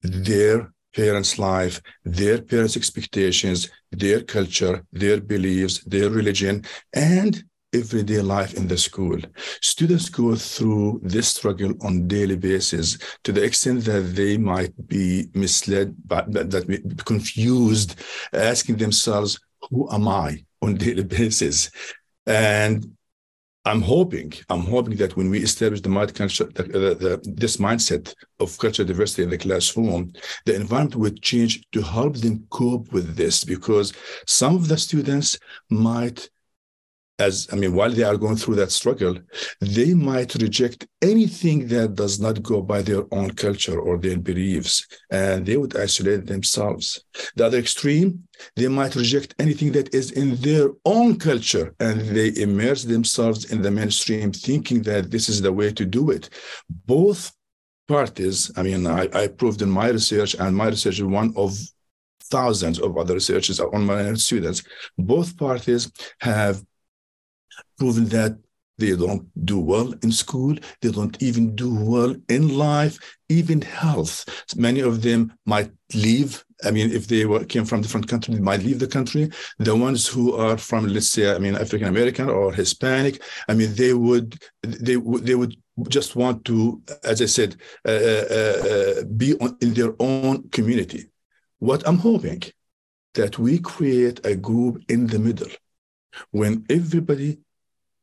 their 0.02 0.71
parents' 0.95 1.38
life, 1.38 1.82
their 2.04 2.41
parents' 2.41 2.78
expectations, 2.78 3.69
their 3.91 4.21
culture, 4.21 4.84
their 4.91 5.21
beliefs, 5.21 5.84
their 5.86 6.10
religion, 6.10 6.63
and 6.93 7.43
everyday 7.73 8.21
life 8.21 8.56
in 8.56 8.67
the 8.67 8.78
school. 8.78 9.19
Students 9.62 10.10
go 10.10 10.36
through 10.36 11.02
this 11.04 11.28
struggle 11.30 11.73
on 11.82 12.08
daily 12.08 12.36
basis 12.36 12.97
to 13.23 13.32
the 13.32 13.43
extent 13.43 13.86
that 13.86 14.15
they 14.15 14.38
might 14.38 14.73
be 14.88 15.30
misled, 15.34 15.95
but 16.08 16.32
that 16.34 17.04
confused, 17.06 17.95
asking 18.34 18.78
themselves, 18.78 19.39
who 19.69 19.91
am 19.91 20.08
I 20.08 20.43
on 20.62 20.75
daily 20.75 21.04
basis? 21.19 21.69
And 22.25 22.95
I'm 23.65 23.82
hoping, 23.82 24.34
I'm 24.50 24.62
hoping 24.62 24.95
that 24.98 25.17
when 25.17 25.30
we 25.30 25.39
establish 25.43 25.82
the, 25.82 26.12
culture, 26.13 26.45
the, 26.45 26.63
the, 26.63 26.95
the, 26.95 27.34
this 27.36 27.58
mindset 27.58 28.13
of 28.39 28.58
cultural 28.58 28.88
diversity 28.88 29.24
in 29.24 29.30
the 29.30 29.38
classroom, 29.38 30.13
the 30.45 30.56
environment 30.56 30.95
will 30.95 31.12
change 31.12 31.62
to 31.74 31.82
help 31.82 32.15
them 32.17 32.48
cope 32.50 32.91
with 32.93 33.15
this 33.15 33.43
because 33.43 33.93
some 34.26 34.56
of 34.56 34.69
the 34.69 34.78
students 34.78 35.38
might 35.69 36.30
as 37.19 37.47
I 37.51 37.55
mean, 37.55 37.75
while 37.75 37.91
they 37.91 38.03
are 38.03 38.17
going 38.17 38.38
through 38.38 38.55
that 38.55 38.71
struggle, 38.71 39.15
they 39.60 39.93
might 39.93 40.34
reject 40.36 40.88
anything 41.01 41.67
that 41.67 41.95
does 41.95 42.19
not 42.19 42.41
go 42.41 42.62
by 42.62 42.82
their 42.82 43.03
own 43.12 43.32
culture 43.32 43.79
or 43.79 43.97
their 43.97 44.17
beliefs, 44.17 44.88
and 45.12 45.45
they 45.45 45.58
would 45.58 45.75
isolate 45.77 46.25
themselves. 46.25 47.03
The 47.36 47.45
other 47.45 47.58
extreme, 47.58 48.23
they 48.55 48.69
might 48.69 48.95
reject 48.95 49.36
anything 49.39 49.71
that 49.73 49.93
is 49.93 50.12
in 50.12 50.36
their 50.38 50.69
own 50.86 51.17
culture, 51.19 51.75
and 51.79 52.01
they 52.01 52.34
immerse 52.36 52.84
themselves 52.84 53.51
in 53.51 53.62
the 53.62 53.71
mainstream, 53.71 54.32
thinking 54.32 54.82
that 54.84 55.12
this 55.12 55.29
is 55.29 55.41
the 55.41 55.53
way 55.53 55.71
to 55.73 55.86
do 55.86 56.12
it. 56.12 56.29
Both 56.86 57.34
parties, 57.88 58.51
I 58.55 58.63
mean, 58.63 58.88
I, 58.88 59.10
I 59.13 59.27
proved 59.27 59.62
in 59.62 59.69
my 59.69 59.89
research, 59.89 60.36
and 60.36 60.55
my 60.55 60.67
research 60.67 60.99
is 60.99 61.03
one 61.03 61.34
of 61.36 61.58
thousands 62.29 62.79
of 62.79 62.97
other 62.97 63.15
researchers 63.15 63.60
on 63.60 63.86
my 63.86 64.13
students. 64.13 64.63
Both 64.97 65.38
parties 65.38 65.91
have 66.21 66.63
proven 67.80 68.06
that 68.10 68.38
they 68.80 68.96
don't 68.96 69.26
do 69.46 69.60
well 69.60 69.94
in 70.04 70.12
school. 70.12 70.56
They 70.82 70.92
don't 70.92 71.22
even 71.22 71.56
do 71.56 71.72
well 71.94 72.15
in 72.30 72.58
life, 72.58 72.98
even 73.28 73.62
health. 73.62 74.15
Many 74.56 74.80
of 74.80 75.02
them 75.02 75.34
might 75.46 75.72
leave. 75.94 76.44
I 76.63 76.72
mean, 76.72 76.92
if 76.92 77.08
they 77.08 77.26
were, 77.26 77.44
came 77.44 77.65
from 77.65 77.82
different 77.82 78.08
countries, 78.08 78.38
they 78.38 78.44
might 78.44 78.63
leave 78.63 78.80
the 78.80 78.88
country. 78.88 79.32
The 79.60 79.76
ones 79.76 80.08
who 80.08 80.34
are 80.34 80.58
from, 80.58 80.88
let's 80.88 81.10
say, 81.10 81.34
I 81.34 81.39
mean, 81.39 81.56
African 81.56 81.89
American 81.89 82.30
or 82.30 82.54
Hispanic, 82.54 83.22
I 83.50 83.54
mean, 83.54 83.74
they 83.76 83.94
would, 83.94 84.42
they 84.63 84.98
would, 84.98 85.26
they 85.26 85.36
would 85.36 85.56
just 85.89 86.15
want 86.15 86.46
to, 86.46 86.82
as 87.04 87.22
I 87.22 87.26
said, 87.26 87.56
uh, 87.86 87.92
uh, 87.92 88.58
uh, 88.72 89.04
be 89.22 89.38
on, 89.39 89.58
in 89.62 89.74
their 89.74 89.94
own 90.00 90.50
community. 90.50 91.10
What 91.60 91.86
I'm 91.88 91.98
hoping 91.98 92.44
that 93.13 93.39
we 93.39 93.60
create 93.60 94.26
a 94.26 94.36
group 94.36 94.84
in 94.88 95.08
the 95.08 95.20
middle 95.20 95.52
when 96.32 96.65
everybody 96.70 97.39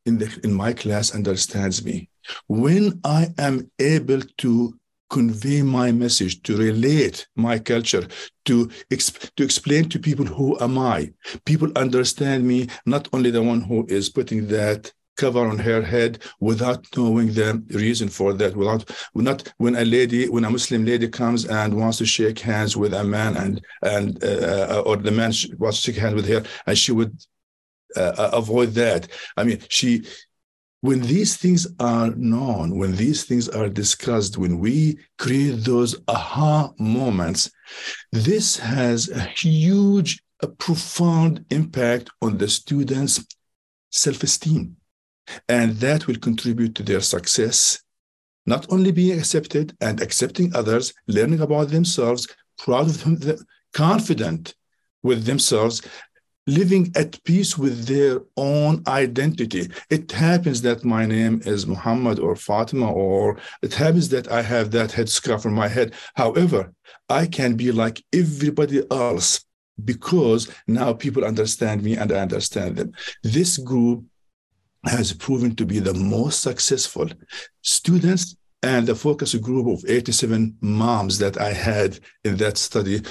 in, 0.07 0.17
the, 0.17 0.39
in 0.43 0.53
my 0.53 0.73
class 0.73 1.13
understands 1.13 1.83
me, 1.83 2.09
when 2.47 2.99
I 3.03 3.27
am 3.37 3.69
able 3.79 4.21
to 4.39 4.79
convey 5.09 5.61
my 5.61 5.91
message, 5.91 6.41
to 6.43 6.57
relate 6.57 7.27
my 7.35 7.59
culture, 7.59 8.07
to, 8.45 8.67
exp- 8.91 9.33
to 9.35 9.43
explain 9.43 9.87
to 9.89 9.99
people 9.99 10.25
who 10.25 10.57
am 10.59 10.77
I, 10.77 11.11
people 11.45 11.71
understand 11.75 12.47
me, 12.47 12.67
not 12.85 13.07
only 13.13 13.31
the 13.31 13.43
one 13.43 13.61
who 13.61 13.85
is 13.89 14.09
putting 14.09 14.47
that 14.47 14.91
cover 15.17 15.45
on 15.47 15.57
her 15.57 15.81
head 15.81 16.19
without 16.39 16.85
knowing 16.95 17.33
the 17.33 17.61
reason 17.71 18.07
for 18.07 18.33
that 18.33 18.55
without 18.55 18.89
not 19.15 19.51
when 19.57 19.75
a 19.75 19.83
lady 19.83 20.29
when 20.29 20.45
a 20.45 20.49
muslim 20.49 20.85
lady 20.85 21.07
comes 21.07 21.45
and 21.45 21.73
wants 21.73 21.97
to 21.97 22.05
shake 22.05 22.37
hands 22.37 22.77
with 22.77 22.93
a 22.93 23.03
man 23.03 23.35
and 23.35 23.59
and 23.81 24.23
uh, 24.23 24.83
or 24.85 24.95
the 24.95 25.11
man 25.11 25.33
wants 25.57 25.81
to 25.81 25.91
shake 25.91 25.99
hands 25.99 26.13
with 26.13 26.27
her 26.27 26.43
and 26.67 26.77
she 26.77 26.91
would 26.91 27.11
uh, 27.95 28.13
uh, 28.17 28.29
avoid 28.33 28.69
that. 28.71 29.07
I 29.37 29.43
mean, 29.43 29.61
she, 29.69 30.05
when 30.81 31.01
these 31.01 31.37
things 31.37 31.67
are 31.79 32.09
known, 32.11 32.77
when 32.77 32.95
these 32.95 33.23
things 33.23 33.49
are 33.49 33.69
discussed, 33.69 34.37
when 34.37 34.59
we 34.59 34.99
create 35.17 35.63
those 35.63 35.95
aha 36.07 36.71
moments, 36.77 37.49
this 38.11 38.57
has 38.57 39.09
a 39.09 39.21
huge, 39.21 40.21
a 40.41 40.47
profound 40.47 41.45
impact 41.49 42.09
on 42.21 42.37
the 42.37 42.47
students' 42.47 43.25
self 43.91 44.23
esteem. 44.23 44.77
And 45.49 45.75
that 45.77 46.07
will 46.07 46.17
contribute 46.17 46.75
to 46.75 46.83
their 46.83 47.01
success, 47.01 47.81
not 48.45 48.65
only 48.71 48.91
being 48.91 49.17
accepted 49.17 49.75
and 49.81 50.01
accepting 50.01 50.55
others, 50.55 50.93
learning 51.07 51.41
about 51.41 51.69
themselves, 51.69 52.27
proud 52.57 52.87
of 52.87 53.03
them, 53.03 53.37
confident 53.73 54.55
with 55.03 55.25
themselves, 55.25 55.81
living 56.47 56.91
at 56.95 57.21
peace 57.25 57.57
with 57.57 57.85
their 57.85 58.21
own 58.37 58.81
identity. 58.87 59.69
It 59.89 60.11
happens 60.11 60.61
that 60.63 60.85
my 60.85 61.05
name 61.05 61.41
is 61.45 61.67
Muhammad 61.67 62.19
or 62.19 62.35
Fatima, 62.35 62.91
or 62.91 63.37
it 63.61 63.73
happens 63.73 64.09
that 64.09 64.31
I 64.31 64.41
have 64.41 64.71
that 64.71 64.91
headscarf 64.91 65.45
on 65.45 65.53
my 65.53 65.67
head. 65.67 65.93
However, 66.15 66.73
I 67.09 67.27
can 67.27 67.55
be 67.55 67.71
like 67.71 68.03
everybody 68.13 68.81
else 68.89 69.45
because 69.83 70.49
now 70.67 70.93
people 70.93 71.23
understand 71.23 71.83
me 71.83 71.95
and 71.97 72.11
I 72.11 72.19
understand 72.19 72.77
them. 72.77 72.93
This 73.23 73.57
group 73.57 74.05
has 74.85 75.13
proven 75.13 75.55
to 75.55 75.65
be 75.65 75.79
the 75.79 75.93
most 75.93 76.41
successful. 76.41 77.09
Students 77.61 78.35
and 78.63 78.87
the 78.87 78.95
focus 78.95 79.35
group 79.35 79.67
of 79.67 79.87
87 79.87 80.57
moms 80.61 81.19
that 81.19 81.39
I 81.39 81.53
had 81.53 81.99
in 82.23 82.37
that 82.37 82.57
study 82.57 83.01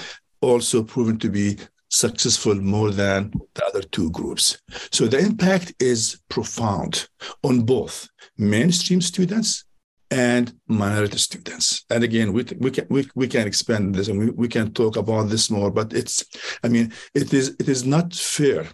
also 0.41 0.83
proven 0.83 1.19
to 1.19 1.29
be 1.29 1.59
successful 1.89 2.55
more 2.55 2.91
than 2.91 3.33
the 3.55 3.65
other 3.65 3.83
two 3.83 4.11
groups. 4.11 4.59
So 4.91 5.07
the 5.07 5.19
impact 5.19 5.75
is 5.81 6.21
profound 6.29 7.09
on 7.43 7.63
both 7.63 8.09
mainstream 8.37 9.01
students 9.01 9.65
and 10.11 10.53
minority 10.69 11.19
students. 11.19 11.85
And 11.91 12.05
again, 12.05 12.33
we, 12.33 12.45
we 12.59 12.71
can 12.71 12.87
we, 12.89 13.09
we 13.15 13.29
can 13.29 13.47
expand 13.47 13.95
this 13.95 14.09
and 14.09 14.19
we, 14.19 14.31
we 14.31 14.49
can 14.49 14.73
talk 14.73 14.97
about 14.97 15.29
this 15.29 15.51
more, 15.51 15.71
but 15.71 15.93
it's 15.93 16.25
I 16.63 16.69
mean, 16.69 16.93
it 17.15 17.33
is 17.33 17.57
it 17.59 17.69
is 17.69 17.85
not 17.85 18.15
fair 18.15 18.67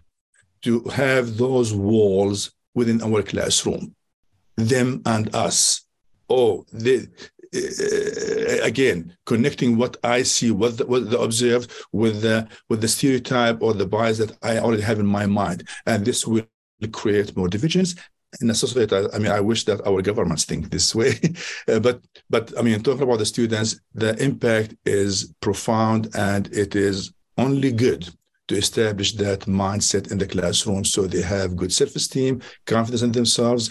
to 0.62 0.80
have 0.84 1.36
those 1.36 1.72
walls 1.72 2.52
within 2.74 3.02
our 3.02 3.22
classroom, 3.22 3.94
them 4.56 5.02
and 5.06 5.34
us. 5.34 5.84
Oh, 6.28 6.64
they 6.72 7.06
again 8.62 9.14
connecting 9.26 9.76
what 9.76 9.96
I 10.02 10.22
see, 10.22 10.50
what 10.50 10.78
the, 10.78 10.86
what 10.86 11.10
the 11.10 11.20
observed 11.20 11.70
with 11.92 12.22
the 12.22 12.48
with 12.68 12.80
the 12.80 12.88
stereotype 12.88 13.62
or 13.62 13.74
the 13.74 13.86
bias 13.86 14.18
that 14.18 14.36
I 14.42 14.58
already 14.58 14.82
have 14.82 15.00
in 15.00 15.06
my 15.06 15.26
mind, 15.26 15.68
and 15.86 16.04
this 16.04 16.26
will 16.26 16.46
create 16.92 17.36
more 17.36 17.48
divisions. 17.48 17.94
in 18.40 18.48
a 18.48 18.54
society, 18.54 18.96
I 19.12 19.18
mean, 19.18 19.30
I 19.30 19.40
wish 19.40 19.64
that 19.66 19.86
our 19.86 20.00
governments 20.00 20.44
think 20.44 20.70
this 20.70 20.94
way, 20.94 21.20
uh, 21.68 21.80
but 21.80 22.00
but 22.30 22.52
I 22.58 22.62
mean, 22.62 22.82
talking 22.82 23.02
about 23.02 23.18
the 23.18 23.26
students, 23.26 23.78
the 23.94 24.16
impact 24.22 24.74
is 24.86 25.32
profound, 25.40 26.08
and 26.14 26.46
it 26.52 26.74
is 26.74 27.12
only 27.36 27.72
good 27.72 28.08
to 28.48 28.56
establish 28.56 29.12
that 29.12 29.40
mindset 29.40 30.10
in 30.10 30.18
the 30.18 30.26
classroom 30.26 30.84
so 30.84 31.06
they 31.06 31.22
have 31.22 31.56
good 31.56 31.72
self-esteem, 31.72 32.42
confidence 32.66 33.02
in 33.02 33.12
themselves, 33.12 33.70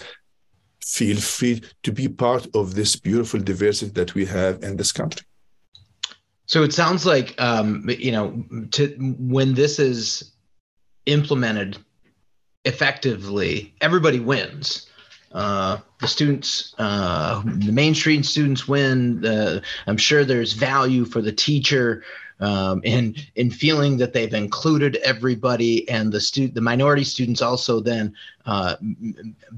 feel 0.84 1.18
free 1.18 1.62
to 1.84 1.92
be 1.92 2.08
part 2.08 2.48
of 2.56 2.76
this 2.76 2.96
beautiful 2.96 3.40
diversity 3.40 3.92
that 3.92 4.16
we 4.16 4.26
have 4.26 4.64
in 4.64 4.78
this 4.78 4.92
country. 4.92 5.26
So 6.46 6.64
it 6.64 6.74
sounds 6.74 7.06
like 7.06 7.40
um, 7.42 7.86
you 7.88 8.12
know 8.12 8.44
to, 8.72 8.88
when 9.20 9.54
this 9.54 9.80
is 9.80 10.32
implemented 11.06 11.78
effectively, 12.66 13.74
everybody 13.82 14.20
wins. 14.20 14.88
Uh, 15.34 15.78
the 16.00 16.08
students, 16.08 16.76
uh, 16.78 17.42
the 17.46 17.72
mainstream 17.72 18.24
students 18.24 18.68
win. 18.68 19.22
The, 19.22 19.62
I'm 19.88 19.98
sure 19.98 20.26
there's 20.26 20.54
value 20.54 21.06
for 21.06 21.22
the 21.22 21.32
teacher 21.32 22.04
um, 22.42 22.82
in 22.84 23.16
in 23.36 23.52
feeling 23.52 23.98
that 23.98 24.14
they've 24.14 24.34
included 24.34 24.98
everybody, 25.04 25.88
and 25.88 26.12
the 26.12 26.20
student, 26.20 26.56
the 26.56 26.62
minority 26.62 27.04
students 27.04 27.42
also 27.42 27.80
then, 27.80 28.16
uh, 28.48 28.76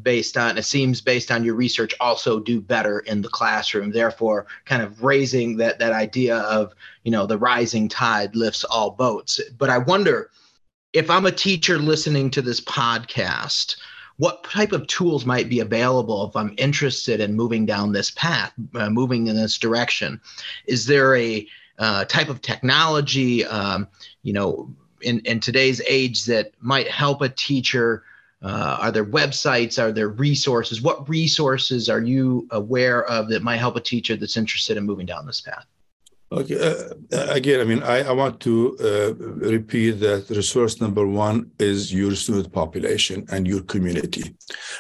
based 0.02 0.38
on 0.38 0.58
it 0.58 0.64
seems 0.64 1.00
based 1.00 1.32
on 1.32 1.46
your 1.46 1.56
research, 1.56 1.96
also 2.02 2.40
do 2.42 2.60
better 2.60 3.00
in 3.00 3.22
the 3.22 3.30
classroom. 3.30 3.90
Therefore, 3.90 4.48
kind 4.66 4.82
of 4.82 5.02
raising 5.02 5.56
that 5.58 5.80
that 5.80 5.94
idea 5.94 6.40
of 6.40 6.74
you 7.04 7.12
know 7.12 7.26
the 7.26 7.38
rising 7.38 7.88
tide 7.88 8.36
lifts 8.36 8.66
all 8.66 8.92
boats. 8.92 9.40
But 9.58 9.70
I 9.70 9.78
wonder 9.78 10.30
if 10.92 11.10
I'm 11.10 11.26
a 11.26 11.32
teacher 11.32 11.80
listening 11.80 12.30
to 12.32 12.42
this 12.42 12.60
podcast, 12.60 13.78
what 14.18 14.44
type 14.44 14.72
of 14.72 14.88
tools 14.88 15.26
might 15.26 15.50
be 15.50 15.60
available 15.60 16.28
if 16.28 16.36
I'm 16.36 16.54
interested 16.58 17.20
in 17.20 17.34
moving 17.34 17.66
down 17.66 17.92
this 17.92 18.12
path, 18.12 18.54
uh, 18.76 18.90
moving 18.90 19.28
in 19.28 19.36
this 19.36 19.58
direction? 19.58 20.22
Is 20.68 20.86
there 20.86 21.16
a 21.16 21.48
uh, 21.80 22.06
type 22.06 22.30
of 22.30 22.42
technology, 22.42 23.46
um, 23.46 23.88
you 24.22 24.34
know, 24.34 24.70
in, 25.02 25.20
in 25.22 25.40
today's 25.40 25.82
age 25.88 26.26
that 26.26 26.52
might 26.60 26.88
help 26.88 27.22
a 27.22 27.30
teacher? 27.30 28.04
Uh, 28.42 28.78
are 28.80 28.92
there 28.92 29.06
websites? 29.06 29.82
Are 29.82 29.92
there 29.92 30.10
resources? 30.10 30.82
What 30.82 31.10
resources 31.10 31.90
are 31.90 32.02
you 32.02 32.48
aware 32.52 33.06
of 33.06 33.30
that 33.30 33.42
might 33.42 33.58
help 33.58 33.76
a 33.78 33.82
teacher 33.82 34.16
that's 34.16 34.38
interested 34.38 34.78
in 34.78 34.86
moving 34.86 35.06
down 35.06 35.26
this 35.26 35.42
path? 35.42 35.66
Okay. 36.34 36.58
Uh, 36.58 36.94
uh, 37.16 37.28
again, 37.30 37.62
I 37.62 37.64
mean, 37.64 37.84
I, 37.84 38.00
I 38.00 38.12
want 38.12 38.40
to 38.42 38.76
uh, 38.82 39.14
repeat 39.56 39.92
that 40.00 40.28
resource 40.32 40.82
number 40.82 41.06
one 41.06 41.52
is 41.60 41.94
your 41.94 42.16
student 42.16 42.52
population 42.52 43.24
and 43.32 43.48
your 43.48 43.62
community. 43.62 44.36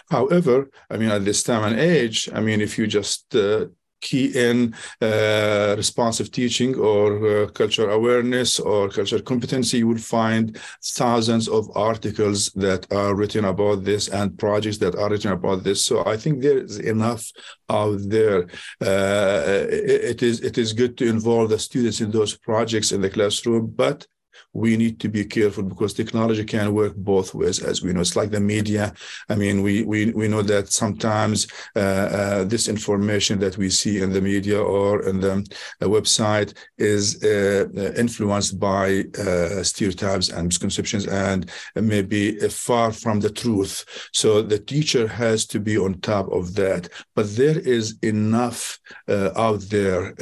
However, 0.09 0.71
I 0.89 0.97
mean, 0.97 1.09
at 1.09 1.25
this 1.25 1.43
time 1.43 1.63
and 1.63 1.79
age, 1.79 2.27
I 2.33 2.39
mean, 2.39 2.59
if 2.59 2.79
you 2.79 2.87
just 2.87 3.35
uh, 3.35 3.67
key 4.07 4.27
in 4.49 4.75
uh, 5.01 5.73
responsive 5.77 6.29
teaching 6.39 6.71
or 6.91 7.07
uh, 7.25 7.47
culture 7.61 7.89
awareness 7.89 8.59
or 8.59 8.89
culture 8.89 9.21
competency, 9.31 9.77
you 9.79 9.87
will 9.87 10.05
find 10.19 10.59
thousands 11.01 11.45
of 11.47 11.63
articles 11.75 12.39
that 12.65 12.81
are 12.91 13.15
written 13.15 13.45
about 13.45 13.83
this 13.83 14.03
and 14.09 14.37
projects 14.37 14.77
that 14.83 14.95
are 14.95 15.09
written 15.09 15.31
about 15.31 15.63
this. 15.63 15.79
So 15.87 15.95
I 16.05 16.17
think 16.21 16.33
there 16.41 16.59
is 16.59 16.77
enough 16.79 17.23
out 17.69 17.99
there. 18.15 18.39
Uh, 18.81 19.65
it 20.11 20.21
is 20.29 20.35
it 20.49 20.57
is 20.57 20.73
good 20.81 20.93
to 20.97 21.05
involve 21.15 21.49
the 21.49 21.59
students 21.59 22.01
in 22.01 22.11
those 22.11 22.33
projects 22.37 22.91
in 22.91 23.01
the 23.01 23.09
classroom, 23.09 23.73
but 23.83 24.05
we 24.53 24.77
need 24.77 24.99
to 24.99 25.09
be 25.09 25.25
careful 25.25 25.63
because 25.63 25.93
technology 25.93 26.45
can 26.45 26.73
work 26.73 26.95
both 26.95 27.33
ways, 27.33 27.61
as 27.63 27.81
we 27.81 27.91
know. 27.91 28.01
It's 28.01 28.15
like 28.15 28.31
the 28.31 28.39
media. 28.39 28.93
I 29.29 29.35
mean, 29.35 29.61
we 29.61 29.83
we 29.83 30.11
we 30.11 30.27
know 30.27 30.43
that 30.43 30.71
sometimes 30.71 31.47
uh, 31.75 31.79
uh, 31.79 32.43
this 32.43 32.67
information 32.67 33.39
that 33.39 33.57
we 33.57 33.69
see 33.69 34.01
in 34.01 34.11
the 34.13 34.21
media 34.21 34.61
or 34.61 35.03
in 35.09 35.19
the 35.19 35.33
uh, 35.81 35.85
website 35.85 36.53
is 36.77 37.23
uh, 37.23 37.65
influenced 37.97 38.59
by 38.59 39.03
uh, 39.19 39.63
stereotypes 39.63 40.29
and 40.29 40.47
misconceptions 40.47 41.07
and 41.07 41.49
maybe 41.75 42.37
far 42.49 42.91
from 42.91 43.19
the 43.19 43.29
truth. 43.29 43.85
So 44.13 44.41
the 44.41 44.59
teacher 44.59 45.07
has 45.07 45.45
to 45.47 45.59
be 45.59 45.77
on 45.77 45.99
top 46.01 46.31
of 46.31 46.53
that. 46.55 46.89
But 47.15 47.35
there 47.35 47.59
is 47.59 47.97
enough 48.01 48.79
uh, 49.07 49.29
out 49.35 49.61
there, 49.69 50.13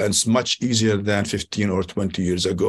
and 0.00 0.10
it's 0.10 0.26
much 0.26 0.60
easier 0.60 0.96
than 0.96 1.24
15 1.24 1.70
or 1.70 1.82
20 1.82 2.22
years 2.22 2.46
ago 2.46 2.59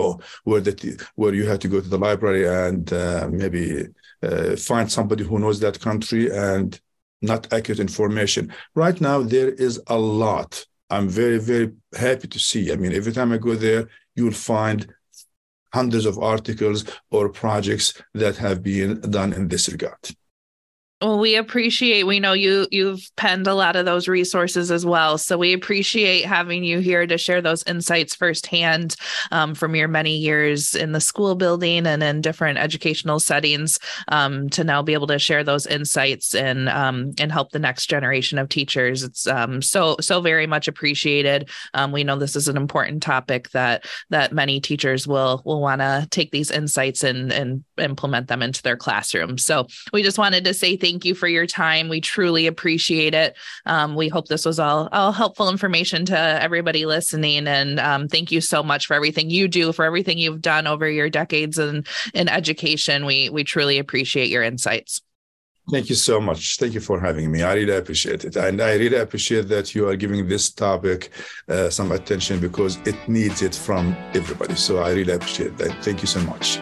where 0.43 0.61
that 0.61 1.07
where 1.15 1.33
you 1.33 1.45
had 1.45 1.61
to 1.61 1.67
go 1.67 1.79
to 1.81 1.89
the 1.89 1.97
library 1.97 2.47
and 2.47 2.91
uh, 2.93 3.27
maybe 3.31 3.87
uh, 4.23 4.55
find 4.55 4.91
somebody 4.91 5.23
who 5.23 5.39
knows 5.39 5.59
that 5.59 5.79
country 5.79 6.31
and 6.31 6.79
not 7.21 7.51
accurate 7.53 7.79
information. 7.79 8.53
Right 8.75 8.99
now, 8.99 9.21
there 9.21 9.49
is 9.49 9.81
a 9.87 9.97
lot. 9.97 10.65
I'm 10.89 11.07
very, 11.07 11.39
very 11.39 11.71
happy 11.95 12.27
to 12.27 12.39
see. 12.39 12.71
I 12.71 12.75
mean, 12.75 12.93
every 12.93 13.13
time 13.13 13.31
I 13.31 13.37
go 13.37 13.55
there, 13.55 13.89
you'll 14.15 14.33
find 14.33 14.87
hundreds 15.73 16.05
of 16.05 16.19
articles 16.19 16.83
or 17.11 17.29
projects 17.29 18.01
that 18.13 18.35
have 18.37 18.61
been 18.61 18.99
done 19.01 19.33
in 19.33 19.47
this 19.47 19.69
regard. 19.69 20.15
Well, 21.01 21.17
we 21.17 21.35
appreciate. 21.35 22.03
We 22.03 22.19
know 22.19 22.33
you 22.33 22.67
you've 22.69 23.09
penned 23.15 23.47
a 23.47 23.55
lot 23.55 23.75
of 23.75 23.85
those 23.85 24.07
resources 24.07 24.69
as 24.69 24.85
well, 24.85 25.17
so 25.17 25.35
we 25.35 25.51
appreciate 25.51 26.25
having 26.25 26.63
you 26.63 26.77
here 26.77 27.07
to 27.07 27.17
share 27.17 27.41
those 27.41 27.63
insights 27.63 28.13
firsthand 28.13 28.95
um, 29.31 29.55
from 29.55 29.75
your 29.75 29.87
many 29.87 30.15
years 30.15 30.75
in 30.75 30.91
the 30.91 31.01
school 31.01 31.33
building 31.33 31.87
and 31.87 32.03
in 32.03 32.21
different 32.21 32.59
educational 32.59 33.19
settings. 33.19 33.79
Um, 34.09 34.47
to 34.51 34.63
now 34.63 34.83
be 34.83 34.93
able 34.93 35.07
to 35.07 35.17
share 35.17 35.43
those 35.43 35.65
insights 35.65 36.35
and 36.35 36.69
um, 36.69 37.13
and 37.19 37.31
help 37.31 37.51
the 37.51 37.57
next 37.57 37.87
generation 37.87 38.37
of 38.37 38.49
teachers. 38.49 39.01
It's 39.01 39.25
um, 39.25 39.63
so 39.63 39.95
so 40.01 40.21
very 40.21 40.45
much 40.45 40.67
appreciated. 40.67 41.49
Um, 41.73 41.91
we 41.91 42.03
know 42.03 42.15
this 42.15 42.35
is 42.35 42.47
an 42.47 42.57
important 42.57 43.01
topic 43.01 43.49
that 43.51 43.85
that 44.11 44.33
many 44.33 44.61
teachers 44.61 45.07
will 45.07 45.41
will 45.45 45.61
want 45.61 45.81
to 45.81 46.07
take 46.11 46.29
these 46.29 46.51
insights 46.51 47.03
and 47.03 47.33
and 47.33 47.63
implement 47.79 48.27
them 48.27 48.43
into 48.43 48.61
their 48.61 48.77
classroom. 48.77 49.39
So 49.39 49.65
we 49.91 50.03
just 50.03 50.19
wanted 50.19 50.45
to 50.45 50.53
say 50.53 50.77
thank 50.77 50.90
thank 50.91 51.05
you 51.05 51.15
for 51.15 51.27
your 51.27 51.47
time. 51.47 51.87
We 51.87 52.01
truly 52.01 52.47
appreciate 52.47 53.13
it. 53.13 53.37
Um, 53.65 53.95
we 53.95 54.09
hope 54.09 54.27
this 54.27 54.45
was 54.45 54.59
all, 54.59 54.89
all 54.91 55.13
helpful 55.13 55.49
information 55.49 56.03
to 56.07 56.17
everybody 56.17 56.85
listening. 56.85 57.47
And 57.47 57.79
um, 57.79 58.09
thank 58.09 58.29
you 58.29 58.41
so 58.41 58.61
much 58.61 58.87
for 58.87 58.93
everything 58.93 59.29
you 59.29 59.47
do, 59.47 59.71
for 59.71 59.85
everything 59.85 60.17
you've 60.17 60.41
done 60.41 60.67
over 60.67 60.89
your 60.89 61.09
decades 61.09 61.57
in, 61.57 61.85
in 62.13 62.27
education. 62.27 63.05
We, 63.05 63.29
we 63.29 63.45
truly 63.45 63.77
appreciate 63.79 64.29
your 64.29 64.43
insights. 64.43 65.01
Thank 65.71 65.87
you 65.87 65.95
so 65.95 66.19
much. 66.19 66.57
Thank 66.57 66.73
you 66.73 66.81
for 66.81 66.99
having 66.99 67.31
me. 67.31 67.43
I 67.43 67.53
really 67.53 67.77
appreciate 67.77 68.25
it. 68.25 68.35
And 68.35 68.59
I 68.61 68.73
really 68.73 68.97
appreciate 68.97 69.47
that 69.47 69.73
you 69.73 69.87
are 69.87 69.95
giving 69.95 70.27
this 70.27 70.51
topic 70.51 71.11
uh, 71.47 71.69
some 71.69 71.93
attention 71.93 72.41
because 72.41 72.77
it 72.85 72.97
needs 73.07 73.41
it 73.43 73.55
from 73.55 73.95
everybody. 74.13 74.55
So 74.55 74.79
I 74.79 74.91
really 74.91 75.13
appreciate 75.13 75.57
that. 75.59 75.71
Thank 75.85 76.01
you 76.01 76.07
so 76.07 76.19
much. 76.21 76.59